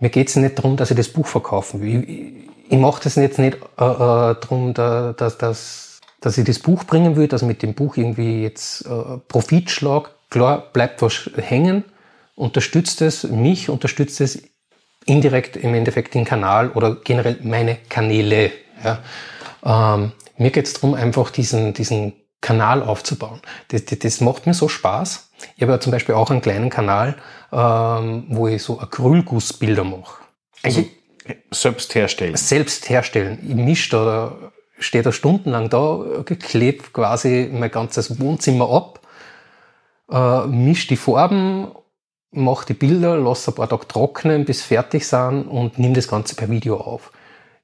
[0.00, 2.04] Mir geht es nicht darum, dass ich das Buch verkaufen will.
[2.08, 6.58] Ich, ich mache das jetzt nicht äh, äh, darum, da, dass, dass, dass ich das
[6.58, 10.10] Buch bringen will, dass mit dem Buch irgendwie jetzt äh, Profit schlag.
[10.30, 11.84] Klar, bleibt was hängen,
[12.34, 14.42] unterstützt es mich, unterstützt es
[15.06, 18.52] indirekt im Endeffekt den Kanal oder generell meine Kanäle.
[18.82, 19.94] Ja.
[19.94, 23.40] Ähm, mir geht es darum, einfach diesen, diesen Kanal aufzubauen.
[23.68, 25.30] Das, das, das macht mir so Spaß.
[25.56, 27.16] Ich habe ja zum Beispiel auch einen kleinen Kanal,
[27.52, 30.22] ähm, wo ich so Acrylgussbilder mache.
[30.62, 30.84] Also
[31.50, 32.36] selbst herstellen.
[32.36, 33.38] Selbst herstellen.
[33.46, 34.36] Ich mische da,
[34.78, 39.00] stehe da stundenlang da, geklebt quasi mein ganzes Wohnzimmer ab,
[40.10, 41.68] äh, mische die Farben,
[42.34, 46.34] mache die Bilder, lasse ein paar Tage trocknen, bis fertig sind und nehme das Ganze
[46.34, 47.12] per Video auf.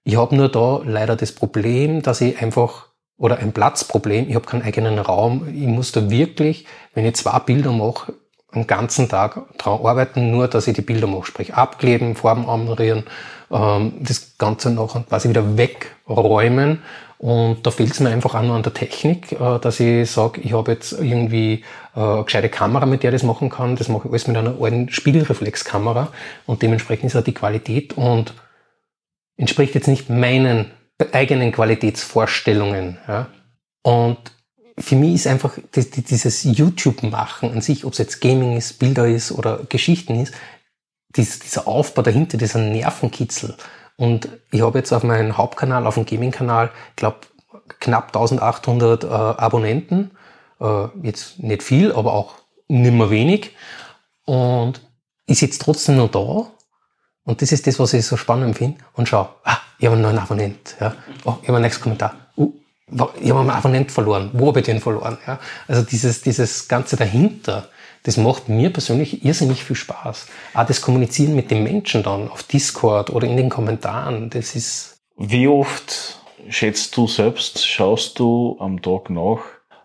[0.04, 4.46] Ich habe nur da leider das Problem, dass ich einfach, oder ein Platzproblem, ich habe
[4.46, 5.48] keinen eigenen Raum.
[5.48, 8.14] Ich muss da wirklich, wenn ich zwei Bilder mache,
[8.52, 13.04] einen ganzen Tag dran arbeiten, nur dass ich die Bilder mache, sprich abkleben, Farben anrühren,
[13.50, 16.82] ähm, das Ganze noch quasi wieder wegräumen.
[17.20, 20.40] Und da fehlt es mir einfach auch nur an der Technik, äh, dass ich sage,
[20.40, 21.64] ich habe jetzt irgendwie
[21.94, 23.76] äh, eine gescheite Kamera, mit der ich das machen kann.
[23.76, 26.08] Das mache ich alles mit einer alten Spiegelreflexkamera
[26.46, 28.32] und dementsprechend ist auch die Qualität und
[29.36, 30.70] entspricht jetzt nicht meinen
[31.12, 32.96] eigenen Qualitätsvorstellungen.
[33.82, 34.18] Und
[34.78, 39.30] für mich ist einfach dieses YouTube-Machen an sich, ob es jetzt Gaming ist, Bilder ist
[39.30, 40.32] oder Geschichten ist,
[41.14, 43.56] dieser Aufbau dahinter, dieser Nervenkitzel.
[44.00, 47.18] Und ich habe jetzt auf meinem Hauptkanal, auf dem Gaming-Kanal, glaube
[47.80, 50.12] knapp 1800 äh, Abonnenten.
[50.58, 52.32] Äh, jetzt nicht viel, aber auch
[52.66, 53.54] nimmer wenig.
[54.24, 54.80] Und
[55.26, 56.50] ich sitze trotzdem noch da
[57.24, 58.78] und das ist das, was ich so spannend finde.
[58.94, 60.76] Und schau, ah, ich habe einen neuen Abonnent.
[60.80, 60.94] Ja.
[61.26, 62.14] Oh, ich habe einen nächsten Kommentar.
[62.38, 62.54] Uh,
[63.20, 64.30] ich habe einen Abonnent verloren.
[64.32, 65.18] Wo habe ich den verloren?
[65.26, 65.38] Ja.
[65.68, 67.68] Also dieses, dieses Ganze dahinter,
[68.02, 70.26] das macht mir persönlich irrsinnig viel Spaß.
[70.54, 74.98] Auch das Kommunizieren mit den Menschen dann auf Discord oder in den Kommentaren, das ist...
[75.16, 79.40] Wie oft schätzt du selbst, schaust du am Tag nach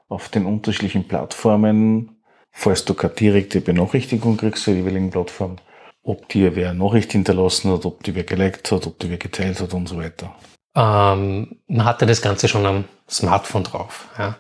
[0.08, 5.58] auf den unterschiedlichen Plattformen, falls du keine direkte Benachrichtigung kriegst zur jeweiligen Plattform,
[6.04, 9.60] ob dir wer Nachricht hinterlassen hat, ob dir wer geliked hat, ob dir wer geteilt
[9.60, 10.34] hat und so weiter?
[10.76, 14.08] Ähm, man hatte das Ganze schon am Smartphone drauf.
[14.18, 14.38] Ja.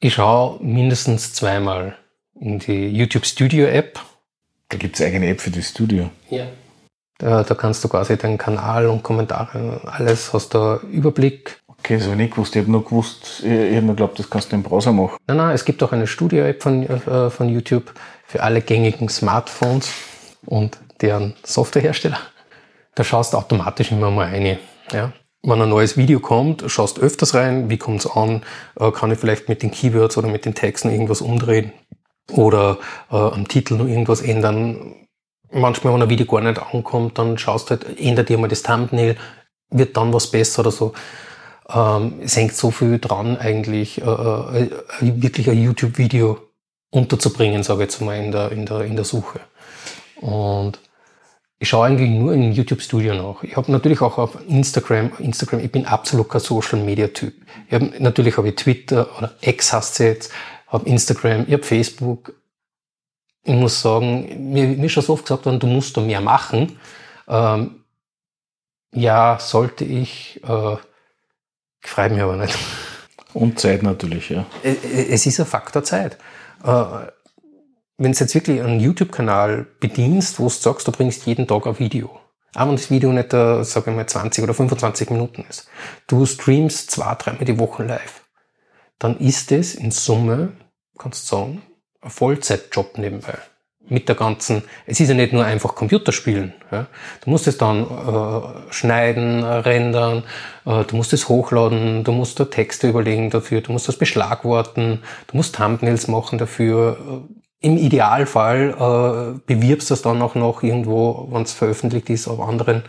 [0.00, 1.96] Ich schaue mindestens zweimal
[2.40, 4.00] in die YouTube Studio App.
[4.68, 6.10] Da gibt's eigene App für das Studio.
[6.30, 6.46] Ja.
[7.18, 11.60] Da, da kannst du quasi deinen Kanal und Kommentare, alles, hast du Überblick.
[11.66, 12.54] Okay, das habe ich nicht gewusst.
[12.54, 15.16] Ich habe nur gewusst, ich, ich habe nur geglaubt, das kannst du im Browser machen.
[15.26, 17.92] Nein, nein, es gibt auch eine Studio-App von, äh, von YouTube
[18.24, 19.90] für alle gängigen Smartphones
[20.46, 22.20] und deren Softwarehersteller.
[22.94, 24.58] Da schaust du automatisch immer mal rein.
[24.92, 25.12] Ja.
[25.42, 28.42] Wenn ein neues Video kommt, schaust öfters rein, wie kommt's an,
[28.78, 31.72] äh, kann ich vielleicht mit den Keywords oder mit den Texten irgendwas umdrehen
[32.32, 32.78] oder
[33.10, 34.94] äh, am Titel noch irgendwas ändern.
[35.50, 38.62] Manchmal, wenn ein Video gar nicht ankommt, dann schaust du halt, ändert dir mal das
[38.62, 39.16] Thumbnail,
[39.70, 40.92] wird dann was besser oder so.
[41.70, 44.70] Ähm, es hängt so viel dran, eigentlich äh, äh,
[45.00, 46.38] wirklich ein YouTube-Video
[46.90, 49.40] unterzubringen, sage ich jetzt mal, in der, in der, in der Suche.
[50.20, 50.78] Und
[51.58, 53.42] ich schaue eigentlich nur in YouTube Studio nach.
[53.42, 57.34] Ich habe natürlich auch auf Instagram, Instagram, ich bin absolut kein Social Media Typ.
[57.70, 60.32] Hab, natürlich habe ich Twitter oder X hast du jetzt,
[60.68, 62.32] habe Instagram, ich habe Facebook.
[63.44, 66.20] Ich muss sagen, mir, mir ist schon so oft gesagt worden, du musst da mehr
[66.20, 66.78] machen.
[67.26, 67.84] Ähm,
[68.92, 70.76] ja, sollte ich, äh,
[71.80, 72.58] freue mich aber nicht.
[73.34, 74.46] Und Zeit natürlich, ja.
[74.62, 76.18] Es ist ein Faktor Zeit.
[76.64, 76.84] Äh,
[77.98, 81.78] wenn du jetzt wirklich einen YouTube-Kanal bedienst, wo du sagst, du bringst jeden Tag ein
[81.78, 82.20] Video,
[82.54, 85.68] auch wenn das Video nicht, äh, sagen wir mal, 20 oder 25 Minuten ist,
[86.06, 88.17] du streamst zwei, dreimal die Woche live,
[88.98, 90.52] dann ist es in Summe,
[90.98, 91.62] kannst du sagen,
[92.00, 93.38] ein Vollzeitjob nebenbei.
[93.90, 96.52] Mit der ganzen, es ist ja nicht nur einfach Computerspielen.
[96.70, 96.88] Ja.
[97.24, 100.24] Du musst es dann äh, schneiden, rendern,
[100.66, 105.02] äh, du musst es hochladen, du musst da Texte überlegen dafür, du musst das beschlagworten,
[105.28, 106.98] du musst Thumbnails machen dafür,
[107.30, 112.28] äh, im Idealfall äh, bewirbst du es dann auch noch irgendwo, wenn es veröffentlicht ist,
[112.28, 112.84] auf anderen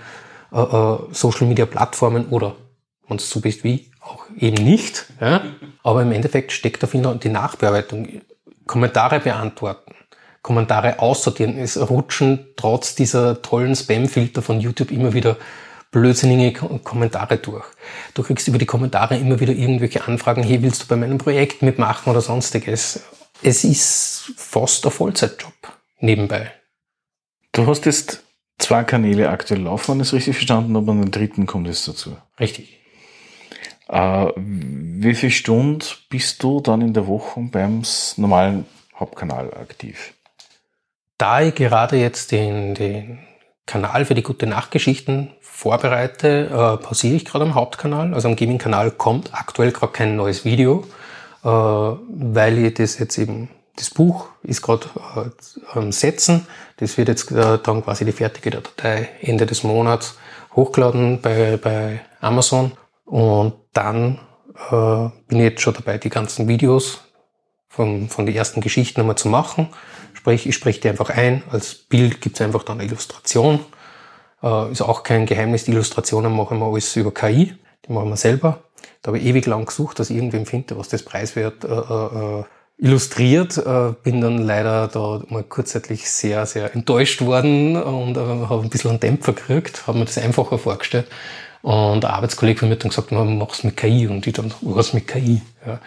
[0.51, 2.55] äh, äh, Social Media Plattformen oder
[3.09, 5.05] wenn es so bist wie, auch eben nicht.
[5.19, 5.41] Ja?
[5.83, 8.21] Aber im Endeffekt steckt da die Nachbearbeitung.
[8.65, 9.95] Kommentare beantworten,
[10.43, 11.57] Kommentare aussortieren.
[11.57, 15.37] Es rutschen trotz dieser tollen Spam-Filter von YouTube immer wieder
[15.91, 17.65] blödsinnige Kommentare durch.
[18.13, 21.63] Du kriegst über die Kommentare immer wieder irgendwelche Anfragen, hey, willst du bei meinem Projekt
[21.63, 23.01] mitmachen oder sonstiges?
[23.41, 25.53] es ist fast ein Vollzeitjob
[25.99, 26.51] nebenbei.
[27.51, 28.23] Du hast jetzt
[28.57, 31.87] zwei Kanäle aktuell laufen, wenn ich es richtig verstanden habe, und den dritten kommt jetzt
[31.87, 32.17] dazu.
[32.39, 32.79] Richtig.
[33.89, 37.81] Äh, wie viele Stunden bist du dann in der Woche beim
[38.17, 38.65] normalen
[38.95, 40.13] Hauptkanal aktiv?
[41.17, 43.19] Da ich gerade jetzt den, den
[43.65, 48.13] Kanal für die gute Nachtgeschichten vorbereite, äh, pausiere ich gerade am Hauptkanal.
[48.13, 50.85] Also am Gaming-Kanal kommt aktuell gerade kein neues Video,
[51.43, 56.47] äh, weil ich das jetzt eben, das Buch ist gerade äh, am Setzen.
[56.77, 60.17] Das wird jetzt äh, dann quasi die fertige Datei Ende des Monats
[60.55, 62.71] hochgeladen bei, bei Amazon.
[63.09, 64.19] Und dann
[64.69, 67.01] äh, bin ich jetzt schon dabei, die ganzen Videos
[67.67, 69.69] von, von den ersten Geschichten einmal zu machen.
[70.13, 71.41] Sprich, ich spreche die einfach ein.
[71.49, 73.61] Als Bild gibt es einfach dann eine Illustration.
[74.43, 77.55] Äh, ist auch kein Geheimnis, die Illustrationen machen wir alles über KI.
[77.87, 78.63] Die machen wir selber.
[79.01, 82.43] Da habe ich ewig lang gesucht, dass ich irgendwem finde, was das preiswert äh, äh,
[82.77, 83.57] illustriert.
[83.57, 88.69] Äh, bin dann leider da mal kurzzeitig sehr, sehr enttäuscht worden und äh, habe ein
[88.69, 91.07] bisschen einen Dämpfer gekriegt, habe mir das einfacher vorgestellt.
[91.61, 94.07] Und der Arbeitskollege von mir hat dann gesagt, man mach's mit KI.
[94.07, 95.41] Und ich dann, was mit KI?
[95.65, 95.79] Ja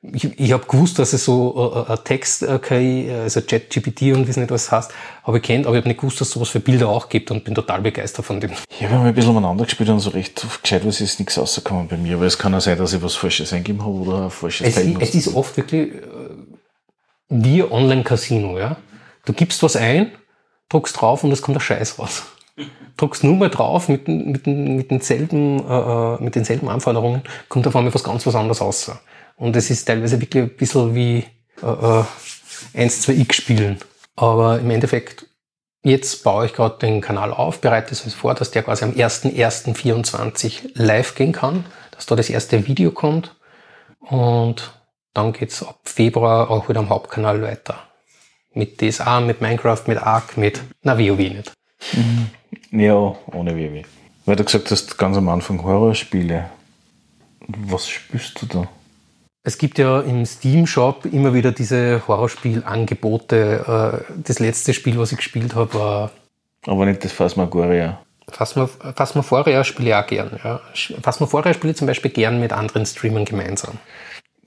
[0.00, 4.50] ich, ich habe gewusst, dass es so äh, Text-KI, also Chat-GPT und wie es nicht
[4.50, 4.92] was heißt,
[5.24, 7.30] habe ich kennt, aber ich habe nicht gewusst, dass es sowas für Bilder auch gibt
[7.32, 8.52] und bin total begeistert von dem.
[8.70, 11.88] Ich habe mal ein bisschen umeinander gespielt und so recht gescheit was ist nichts rausgekommen
[11.88, 14.30] bei mir, aber es kann auch sein, dass ich was Falsches eingegeben habe oder ein
[14.30, 16.00] falsches Es, es ist oft wirklich äh,
[17.28, 18.76] wie Online-Casino, ja.
[19.24, 20.12] Du gibst was ein,
[20.68, 22.22] druckst drauf und es kommt der Scheiß raus.
[22.96, 27.76] Druckst nur mal drauf mit, mit, mit, denselben, äh, äh, mit denselben Anforderungen, kommt auf
[27.76, 28.90] einmal was ganz was anderes raus.
[29.36, 31.24] Und es ist teilweise wirklich ein bisschen wie
[31.62, 32.04] äh, äh,
[32.74, 33.78] 1, 2x spielen.
[34.16, 35.26] Aber im Endeffekt,
[35.84, 40.70] jetzt baue ich gerade den Kanal auf, bereite es vor, dass der quasi am 1.1.24
[40.74, 43.36] live gehen kann, dass da das erste Video kommt.
[44.00, 44.72] Und
[45.14, 47.78] dann geht's ab Februar auch wieder am Hauptkanal weiter.
[48.54, 51.52] Mit DSA, mit Minecraft, mit Ark, mit, na, WoW nicht.
[51.92, 52.80] Mhm.
[52.80, 53.84] Ja, ohne WoW.
[54.26, 56.50] Weil du gesagt hast, ganz am Anfang Horrorspiele.
[57.46, 58.68] Was spürst du da?
[59.42, 64.04] Es gibt ja im Steam-Shop immer wieder diese Horrorspielangebote.
[64.06, 66.10] Äh, das letzte Spiel, was ich gespielt habe, war.
[66.66, 67.98] Aber nicht das Phasmagoria.
[68.30, 70.38] Phasmaphoria spiele ich auch gern.
[70.44, 70.60] Ja.
[71.02, 73.78] Phasmaphoria spiele ich zum Beispiel gern mit anderen Streamern gemeinsam.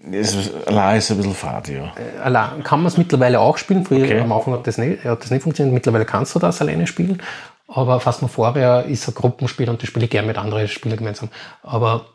[0.09, 1.93] Ist, allein ist ein bisschen fad, ja.
[1.95, 3.85] Äh, allein kann man es mittlerweile auch spielen.
[3.85, 4.19] Früher okay.
[4.19, 5.73] am Anfang hat das, nicht, hat das nicht funktioniert.
[5.73, 7.21] Mittlerweile kannst du das alleine spielen.
[7.67, 11.29] Aber Phasmaphoria ist ein Gruppenspiel und das spiele ich gern mit anderen Spielern gemeinsam.
[11.61, 12.05] Aber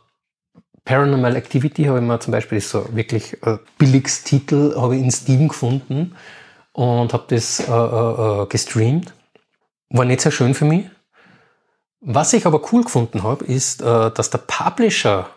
[0.84, 5.11] Paranormal Activity habe ich mir zum Beispiel, ist so wirklich äh, Billigstitel, habe ich in
[5.11, 6.14] Steam gefunden
[6.72, 9.12] und habe das äh, äh, äh, gestreamt.
[9.91, 10.87] War nicht sehr schön für mich.
[12.01, 15.28] Was ich aber cool gefunden habe, ist, äh, dass der Publisher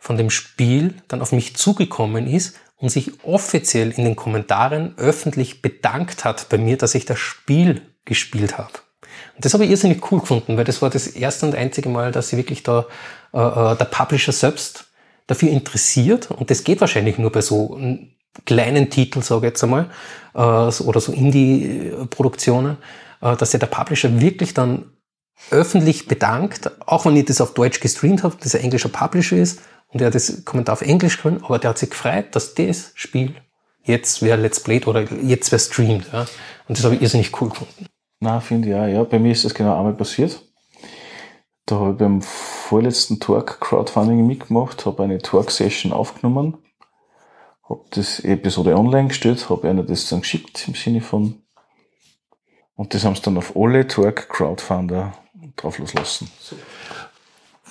[0.00, 5.62] von dem Spiel dann auf mich zugekommen ist und sich offiziell in den Kommentaren öffentlich
[5.62, 8.72] bedankt hat bei mir, dass ich das Spiel gespielt habe.
[9.36, 12.10] Und das habe ich irrsinnig cool gefunden, weil das war das erste und einzige Mal,
[12.10, 12.86] dass sie wirklich da
[13.32, 14.86] äh, äh der Publisher selbst
[15.26, 17.78] dafür interessiert, und das geht wahrscheinlich nur bei so
[18.46, 19.90] kleinen Titeln, sage ich jetzt einmal,
[20.34, 22.78] äh, oder so Indie-Produktionen,
[23.20, 24.90] äh, dass sich der Publisher wirklich dann
[25.50, 29.60] öffentlich bedankt, auch wenn ich das auf Deutsch gestreamt habe, dass er englischer Publisher ist
[29.92, 32.92] und er hat das Kommentar auf Englisch können, aber der hat sich gefreut, dass das
[32.94, 33.34] Spiel
[33.84, 36.12] jetzt wer Let's Played oder jetzt wer streamt.
[36.12, 36.26] Ja.
[36.68, 37.86] Und das habe ich irrsinnig cool gefunden.
[38.20, 39.02] Na, finde ich auch, ja.
[39.04, 40.42] Bei mir ist das genau einmal passiert.
[41.66, 46.58] Da habe ich beim vorletzten Talk Crowdfunding mitgemacht, habe eine Talk-Session aufgenommen,
[47.68, 51.42] habe das Episode online gestellt, habe einer das dann geschickt im Sinne von
[52.74, 55.12] und das haben sie dann auf alle Talk Crowdfunder
[55.56, 56.30] drauf loslassen.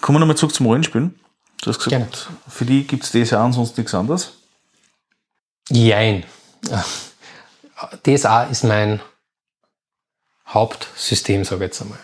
[0.01, 1.20] Kommen wir nochmal zurück zum Rollenspielen.
[1.62, 2.07] Du hast gesagt, Gerne.
[2.47, 4.34] für die gibt es DSA ansonsten nichts anderes?
[5.70, 6.24] Jein.
[8.05, 9.01] DSA ist mein
[10.47, 11.99] Hauptsystem, sage ich jetzt einmal.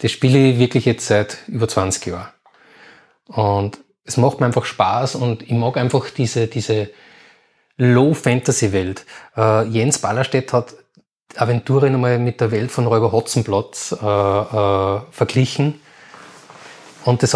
[0.00, 2.28] Das spiele ich wirklich jetzt seit über 20 Jahren.
[3.26, 6.90] Und es macht mir einfach Spaß und ich mag einfach diese, diese
[7.76, 9.04] Low-Fantasy-Welt.
[9.36, 10.74] Äh, Jens Ballerstedt hat
[11.36, 15.80] Aventurien einmal mit der Welt von Räuber Hotzenplotz äh, äh, verglichen.
[17.04, 17.34] Und das,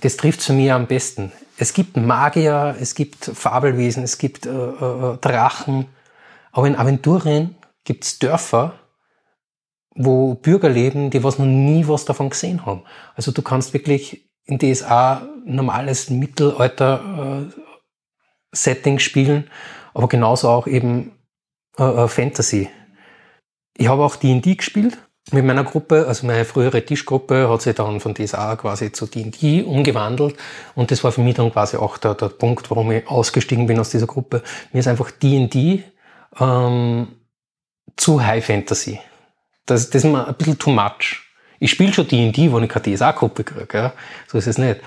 [0.00, 1.32] das trifft für mich am besten.
[1.56, 5.86] Es gibt Magier, es gibt Fabelwesen, es gibt äh, äh, Drachen,
[6.52, 8.74] aber in Aventurien gibt es Dörfer,
[9.94, 12.82] wo Bürger leben, die was noch nie was davon gesehen haben.
[13.14, 19.50] Also du kannst wirklich in DSA normales Mittelalter-Setting äh, spielen,
[19.92, 21.12] aber genauso auch eben
[21.78, 22.70] äh, äh Fantasy.
[23.76, 24.98] Ich habe auch D&D gespielt
[25.32, 29.62] mit meiner Gruppe, also meine frühere Tischgruppe hat sich dann von DSA quasi zu D&D
[29.62, 30.36] umgewandelt
[30.74, 33.78] und das war für mich dann quasi auch der, der Punkt, warum ich ausgestiegen bin
[33.78, 34.42] aus dieser Gruppe.
[34.72, 35.84] Mir ist einfach D&D
[36.40, 37.08] ähm,
[37.96, 38.98] zu High Fantasy
[39.66, 41.20] Das, das ist mir ein bisschen too much.
[41.60, 43.78] Ich spiele schon D&D, wo ich keine DSA-Gruppe kriege.
[43.78, 43.92] Ja?
[44.26, 44.80] So ist es nicht.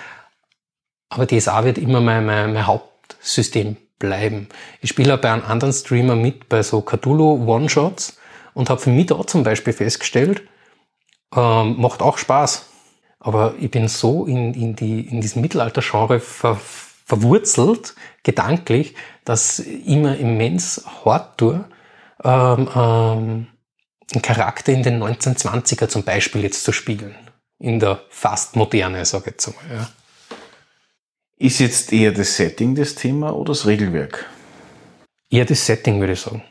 [1.09, 4.49] Aber DSA wird immer mein, mein, mein Hauptsystem bleiben.
[4.81, 8.17] Ich spiele auch bei einem anderen Streamer mit, bei so Cthulhu One-Shots
[8.53, 10.43] und habe für mich da zum Beispiel festgestellt,
[11.35, 12.69] ähm, macht auch Spaß.
[13.19, 16.59] Aber ich bin so in, in, die, in diesem Mittelalter-Genre ver,
[17.05, 21.63] verwurzelt, gedanklich, dass ich immer immens hart tue,
[22.23, 23.47] ähm, ähm,
[24.13, 27.15] einen Charakter in den 1920er zum Beispiel jetzt zu spiegeln.
[27.59, 29.75] In der fast moderne, sage ich jetzt mal.
[29.75, 29.89] Ja.
[31.37, 34.29] Ist jetzt eher das Setting das Thema oder das Regelwerk?
[35.29, 36.43] Eher das Setting, würde ich sagen.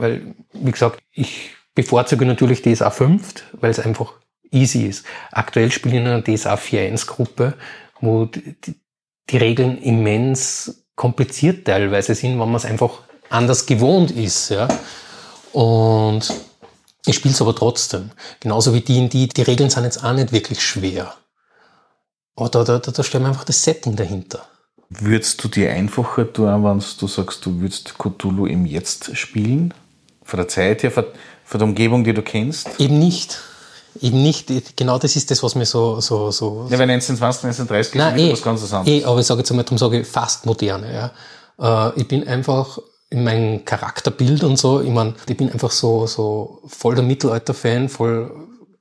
[0.00, 4.14] Weil, wie gesagt, ich bevorzuge natürlich DSA 5, weil es einfach
[4.50, 5.04] easy ist.
[5.30, 7.54] Aktuell spiele ich in einer DSA 4.1 Gruppe,
[8.00, 8.56] wo die,
[9.28, 14.48] die Regeln immens kompliziert teilweise sind, wenn man es einfach anders gewohnt ist.
[14.48, 14.68] Ja.
[15.52, 16.32] Und
[17.06, 18.10] ich spiele es aber trotzdem.
[18.40, 21.14] Genauso wie die, die, die Regeln sind jetzt auch nicht wirklich schwer.
[22.36, 24.46] Aber da, da, da, da stellen wir einfach das Setting dahinter.
[24.88, 29.72] Würdest du dir einfacher tun, wenn du sagst, du würdest Cthulhu im Jetzt spielen?
[30.30, 31.04] Von der Zeit her, von,
[31.44, 32.68] von der Umgebung, die du kennst?
[32.78, 33.36] Eben nicht.
[34.00, 34.76] Eben nicht.
[34.76, 36.00] Genau das ist das, was mir so...
[36.00, 39.02] so, so ja, weil 1920, 1930 Nein, ist eh, was ganz anderes.
[39.02, 41.12] Eh, aber ich sage jetzt einmal, darum sage ich fast moderne.
[41.58, 41.88] Ja.
[41.88, 42.78] Äh, ich bin einfach
[43.10, 47.88] in meinem Charakterbild und so, ich meine, ich bin einfach so, so voll der Mittelalter-Fan,
[47.88, 48.30] voll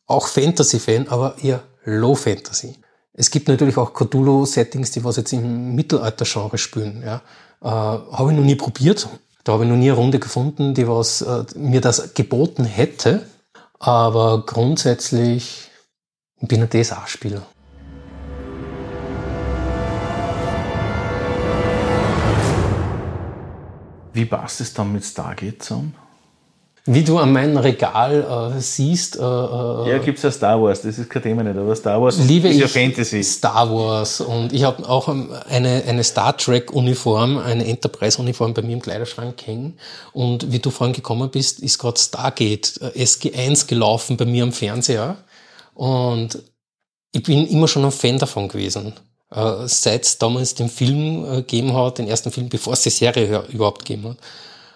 [0.06, 2.76] auch Fantasy-Fan, aber eher Low Fantasy.
[3.14, 7.02] Es gibt natürlich auch Cthulhu-Settings, die was jetzt im Mittelalter-Genre spielen.
[7.04, 7.24] Ja.
[7.62, 9.10] Äh, habe ich noch nie probiert.
[9.50, 13.26] Da habe ich noch nie eine Runde gefunden, die was äh, mir das geboten hätte.
[13.80, 15.72] Aber grundsätzlich
[16.40, 17.42] bin ich ein DSA-Spieler.
[24.14, 25.96] Wie passt es dann mit Stargate zusammen?
[26.86, 29.18] Wie du an meinem Regal äh, siehst.
[29.18, 32.02] Äh, äh ja, gibt es ja Star Wars, das ist kein Thema nicht, aber Star
[32.02, 33.24] Wars liebe ist ja Fantasy.
[33.24, 38.82] Star Wars und ich habe auch eine, eine Star Trek-Uniform, eine Enterprise-Uniform bei mir im
[38.82, 39.78] Kleiderschrank hängen.
[40.14, 44.52] Und wie du vorhin gekommen bist, ist gerade Stargate äh, SG1 gelaufen bei mir am
[44.52, 45.18] Fernseher.
[45.74, 46.40] Und
[47.12, 48.94] ich bin immer schon ein Fan davon gewesen.
[49.32, 52.90] Äh, seit es damals den Film äh, gegeben hat, den ersten Film, bevor es die
[52.90, 54.18] Serie überhaupt gegeben hat.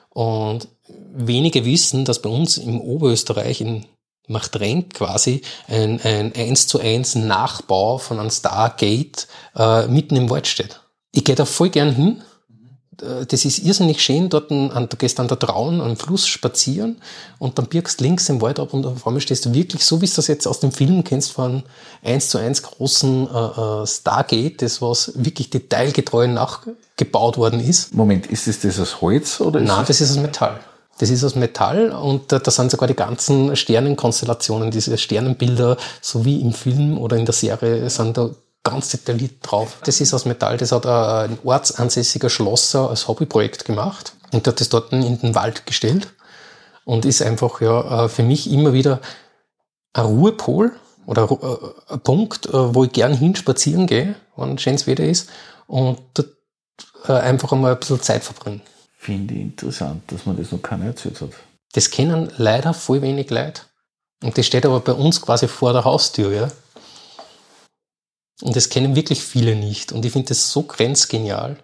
[0.09, 3.85] Und wenige wissen, dass bei uns im Oberösterreich in
[4.27, 10.47] Machtrenk quasi ein, ein 1 zu 1 Nachbau von einem Stargate äh, mitten im Wald
[10.47, 10.79] steht.
[11.11, 12.23] Ich gehe da voll gern hin
[13.01, 17.01] äh, das ist irrsinnig schön, dort an, du gehst an der Traun am Fluss spazieren
[17.39, 20.07] und dann birgst links im Wald ab und auf einmal stehst du wirklich so, wie
[20.07, 21.63] du das jetzt aus dem Film kennst, von
[22.03, 27.93] eins zu eins großen äh, äh, Stargate, das was wirklich detailgetreu nachgebaut worden ist.
[27.93, 29.59] Moment, ist das das aus Holz oder?
[29.59, 30.59] Ist Nein, das ist aus Metall.
[30.99, 36.39] Das ist aus Metall und da, sind sogar die ganzen Sternenkonstellationen, diese Sternenbilder, so wie
[36.39, 38.29] im Film oder in der Serie, sind da
[38.63, 39.77] ganz detailliert drauf.
[39.85, 44.69] Das ist aus Metall, das hat ein ortsansässiger Schlosser als Hobbyprojekt gemacht und hat das
[44.69, 46.07] dort in den Wald gestellt
[46.85, 48.99] und ist einfach ja äh, für mich immer wieder
[49.93, 50.71] ein Ruhepol
[51.05, 55.29] oder äh, ein Punkt, äh, wo ich gern hin spazieren gehe, wenn schönes Wetter ist
[55.67, 56.29] und dort
[57.05, 58.61] einfach einmal ein bisschen Zeit verbringen.
[59.03, 61.31] Finde ich interessant, dass man das noch keiner erzählt hat.
[61.73, 63.63] Das kennen leider voll wenig Leute.
[64.23, 66.47] Und das steht aber bei uns quasi vor der Haustür, ja.
[68.41, 69.91] Und das kennen wirklich viele nicht.
[69.91, 71.57] Und ich finde das so grenzgenial.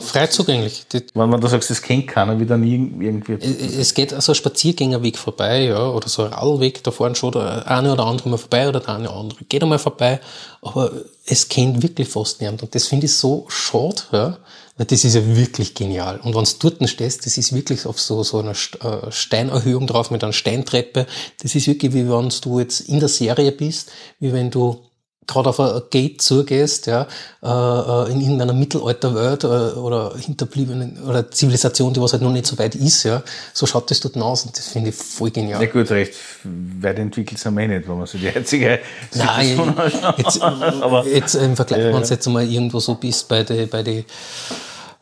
[0.00, 0.84] Frei zugänglich.
[1.14, 3.34] Wenn man da sagst, das kennt keiner, wie dann irgendwie.
[3.34, 7.70] Es geht also ein Spaziergängerweg vorbei, ja, oder so ein Radlweg, da fahren schon der
[7.70, 10.20] eine oder andere mal vorbei oder der eine oder andere geht einmal vorbei,
[10.60, 10.90] aber
[11.24, 12.64] es kennt wirklich fast niemand.
[12.64, 14.38] Und das finde ich so schade, ja,
[14.84, 16.20] das ist ja wirklich genial.
[16.22, 20.10] Und wenn du dort stehst, das ist wirklich auf so, so einer äh, Steinerhöhung drauf
[20.10, 21.06] mit einer Steintreppe.
[21.42, 24.80] Das ist wirklich wie wenn du jetzt in der Serie bist, wie wenn du
[25.28, 27.06] gerade auf ein Gate zugehst, ja,
[27.42, 32.58] äh, äh, in irgendeiner Mittelalterwelt oder, hinterbliebenen oder Zivilisation, die was halt noch nicht so
[32.58, 33.22] weit ist, ja,
[33.52, 35.62] so schaut das dort aus und das finde ich voll genial.
[35.62, 36.14] Ja gut, recht
[36.44, 38.80] weit entwickelt sind wir eh nicht, wenn man so die einzige
[39.14, 39.74] Nein,
[40.16, 40.40] jetzt,
[41.12, 44.04] jetzt im Vergleich, ja, wenn du jetzt mal irgendwo so bist bei die, bei die,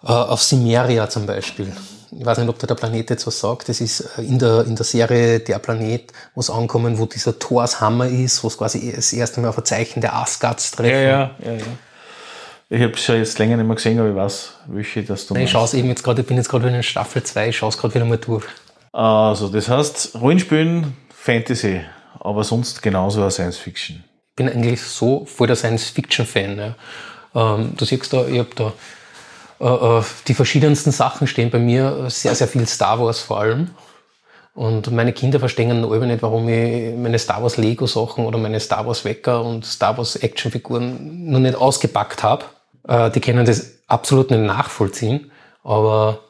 [0.02, 1.72] auf Simeria zum Beispiel,
[2.18, 4.64] ich weiß nicht, ob da der Planet jetzt was sagt, das ist äh, in der,
[4.64, 8.56] in der Serie Der Planet, wo es ankommen, wo dieser Thors Hammer ist, wo es
[8.56, 10.90] quasi das erste Mal auf ein Zeichen der Asgards treffen.
[10.90, 11.64] Ja, ja, ja, ja.
[12.68, 15.34] Ich habe es schon jetzt länger nicht mehr gesehen, aber ich weiß, welche das du
[15.34, 17.56] Nein, Ich schaue es eben jetzt gerade, ich bin jetzt gerade in Staffel 2, ich
[17.56, 18.44] schaue es gerade wieder mal durch.
[18.92, 21.82] Also, das heißt, Rollenspielen, Fantasy,
[22.18, 24.02] aber sonst genauso ein Science Fiction.
[24.30, 26.58] Ich bin eigentlich so voll der Science Fiction-Fan.
[26.58, 26.74] Ja.
[27.54, 28.72] Ähm, du siehst da, ich habe da äh, äh,
[29.58, 33.70] die verschiedensten Sachen stehen bei mir, sehr, sehr viel Star Wars vor allem.
[34.56, 38.58] Und meine Kinder verstehen alle nicht, warum ich meine Star Wars Lego Sachen oder meine
[38.58, 42.46] Star Wars Wecker und Star Wars Actionfiguren noch nicht ausgepackt habe.
[42.88, 45.30] Äh, die können das absolut nicht nachvollziehen.
[45.62, 46.20] Aber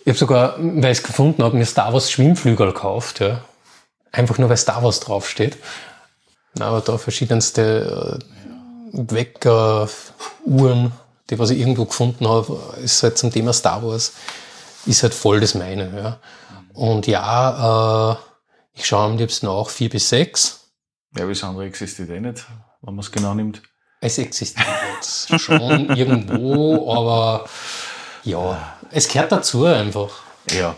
[0.00, 3.20] ich habe sogar, weil ich es gefunden habe, mir Star Wars Schwimmflügel gekauft.
[3.20, 3.40] Ja.
[4.12, 5.56] Einfach nur, weil Star Wars draufsteht.
[6.58, 8.20] Aber da verschiedenste
[8.92, 9.88] äh, Wecker,
[10.44, 10.92] Uhren,
[11.30, 14.12] die was ich irgendwo gefunden habe, ist halt zum Thema Star Wars,
[14.86, 15.92] ist halt voll das meine.
[15.96, 16.18] Ja.
[16.74, 18.16] Und ja, äh,
[18.74, 20.70] ich schaue am liebsten auch vier bis sechs.
[21.16, 22.44] Ja, wie das andere existiert eh nicht,
[22.82, 23.62] wenn man es genau nimmt.
[24.00, 24.66] Es existiert
[25.36, 27.44] schon irgendwo, aber
[28.24, 30.22] ja, es gehört dazu einfach.
[30.50, 30.74] Ja.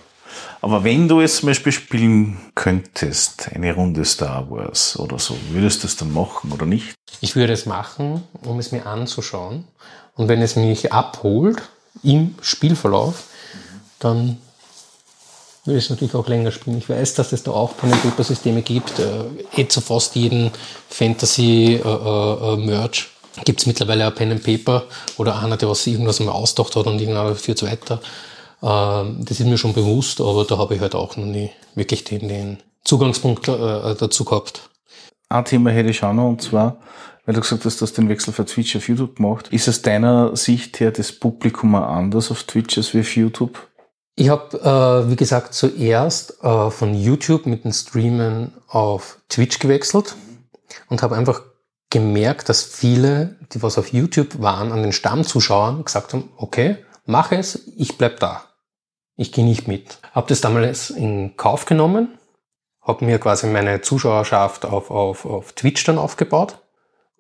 [0.61, 5.83] Aber wenn du jetzt zum Beispiel spielen könntest, eine Runde Star Wars oder so, würdest
[5.83, 6.95] du es dann machen oder nicht?
[7.21, 9.65] Ich würde es machen, um es mir anzuschauen.
[10.17, 11.63] Und wenn es mich abholt
[12.03, 13.25] im Spielverlauf,
[13.99, 14.39] dann
[15.65, 16.79] würde ich es natürlich auch länger spielen.
[16.79, 18.99] Ich weiß, dass es da auch Pen-and-Paper-Systeme gibt.
[18.99, 19.25] Äh,
[19.57, 20.51] eh zu fast jedem
[20.89, 21.81] Fantasy-Merch
[23.37, 24.85] äh, äh, gibt es mittlerweile ein Pen-and-Paper
[25.19, 28.01] oder einer, der was irgendwas mal ausdacht hat und irgendeiner führt es weiter.
[28.63, 32.05] Ähm, das ist mir schon bewusst, aber da habe ich halt auch noch nie wirklich
[32.05, 34.69] den, den Zugangspunkt äh, dazu gehabt.
[35.29, 36.77] Ein Thema hätte ich auch noch, und zwar,
[37.25, 39.49] weil du gesagt hast, du hast den Wechsel von Twitch auf YouTube gemacht.
[39.53, 43.69] Ist aus deiner Sicht her das Publikum anders auf Twitch als auf YouTube?
[44.15, 50.17] Ich habe, äh, wie gesagt, zuerst äh, von YouTube mit dem Streamen auf Twitch gewechselt
[50.89, 51.43] und habe einfach
[51.89, 57.33] gemerkt, dass viele, die was auf YouTube waren, an den Stammzuschauern gesagt haben, okay, mach
[57.33, 58.45] es, ich bleib da.
[59.17, 59.99] Ich gehe nicht mit.
[60.13, 62.19] Habe das damals in Kauf genommen,
[62.81, 66.62] habe mir quasi meine Zuschauerschaft auf, auf, auf Twitch dann aufgebaut.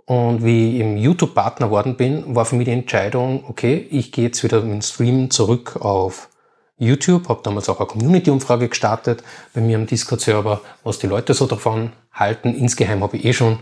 [0.07, 4.27] Und wie ich im YouTube-Partner worden bin, war für mich die Entscheidung, okay, ich gehe
[4.27, 6.29] jetzt wieder mit dem Stream zurück auf
[6.77, 9.23] YouTube, habe damals auch eine Community-Umfrage gestartet
[9.55, 12.55] bei mir am Discord-Server, was die Leute so davon halten.
[12.55, 13.61] Insgeheim habe ich eh schon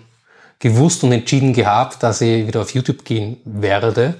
[0.59, 4.14] gewusst und entschieden gehabt, dass ich wieder auf YouTube gehen werde.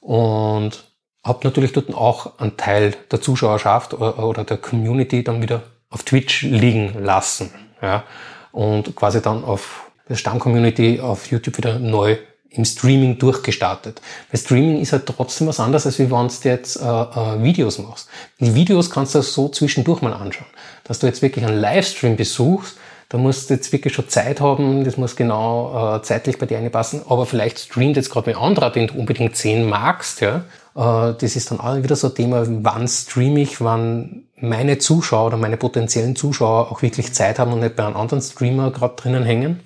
[0.00, 0.84] Und
[1.24, 6.42] habe natürlich dort auch einen Teil der Zuschauerschaft oder der Community dann wieder auf Twitch
[6.42, 7.50] liegen lassen.
[7.80, 8.04] Ja,
[8.52, 12.16] und quasi dann auf Stamm-Community auf YouTube wieder neu
[12.50, 14.00] im Streaming durchgestartet.
[14.30, 18.08] Weil Streaming ist halt trotzdem was anderes, als wenn du jetzt äh, äh, Videos machst.
[18.40, 20.46] Die Videos kannst du so zwischendurch mal anschauen.
[20.84, 22.76] Dass du jetzt wirklich einen Livestream besuchst,
[23.08, 26.56] da musst du jetzt wirklich schon Zeit haben, das muss genau äh, zeitlich bei dir
[26.56, 30.44] einpassen, aber vielleicht streamt jetzt gerade ein anderer, den du unbedingt sehen magst, ja.
[30.74, 35.26] Äh, das ist dann auch wieder so ein Thema, wann streame ich, wann meine Zuschauer
[35.26, 38.96] oder meine potenziellen Zuschauer auch wirklich Zeit haben und nicht bei einem anderen Streamer gerade
[38.96, 39.60] drinnen hängen.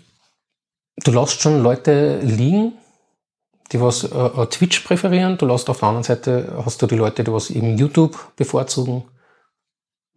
[1.04, 2.72] Du lässt schon Leute liegen,
[3.72, 5.36] die was äh, äh, Twitch präferieren.
[5.38, 9.04] Du lässt auf der anderen Seite hast du die Leute, die was eben YouTube bevorzugen.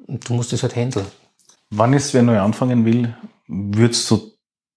[0.07, 1.05] Und du musst das halt handeln.
[1.71, 3.15] Wann ist, wer neu anfangen will,
[3.47, 4.31] würdest du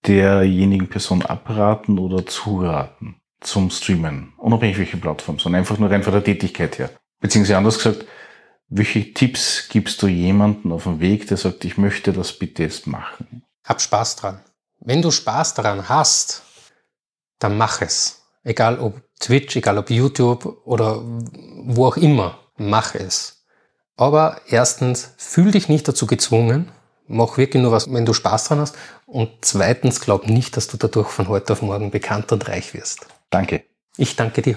[0.07, 4.35] derjenigen Person abraten oder zuraten zum Streamen?
[4.37, 6.91] Unabhängig welche Plattform, sondern einfach nur rein von der Tätigkeit her.
[7.21, 8.05] Beziehungsweise anders gesagt,
[8.69, 12.87] welche Tipps gibst du jemanden auf dem Weg, der sagt, ich möchte das bitte jetzt
[12.87, 13.45] machen?
[13.65, 14.41] Hab Spaß dran.
[14.85, 16.43] Wenn du Spaß daran hast,
[17.39, 18.22] dann mach es.
[18.43, 21.01] Egal ob Twitch, egal ob YouTube oder
[21.64, 23.45] wo auch immer, mach es.
[23.97, 26.72] Aber erstens, fühl dich nicht dazu gezwungen.
[27.07, 28.76] Mach wirklich nur was, wenn du Spaß dran hast.
[29.07, 33.07] Und zweitens, glaub nicht, dass du dadurch von heute auf morgen bekannt und reich wirst.
[33.30, 33.64] Danke.
[33.97, 34.57] Ich danke dir.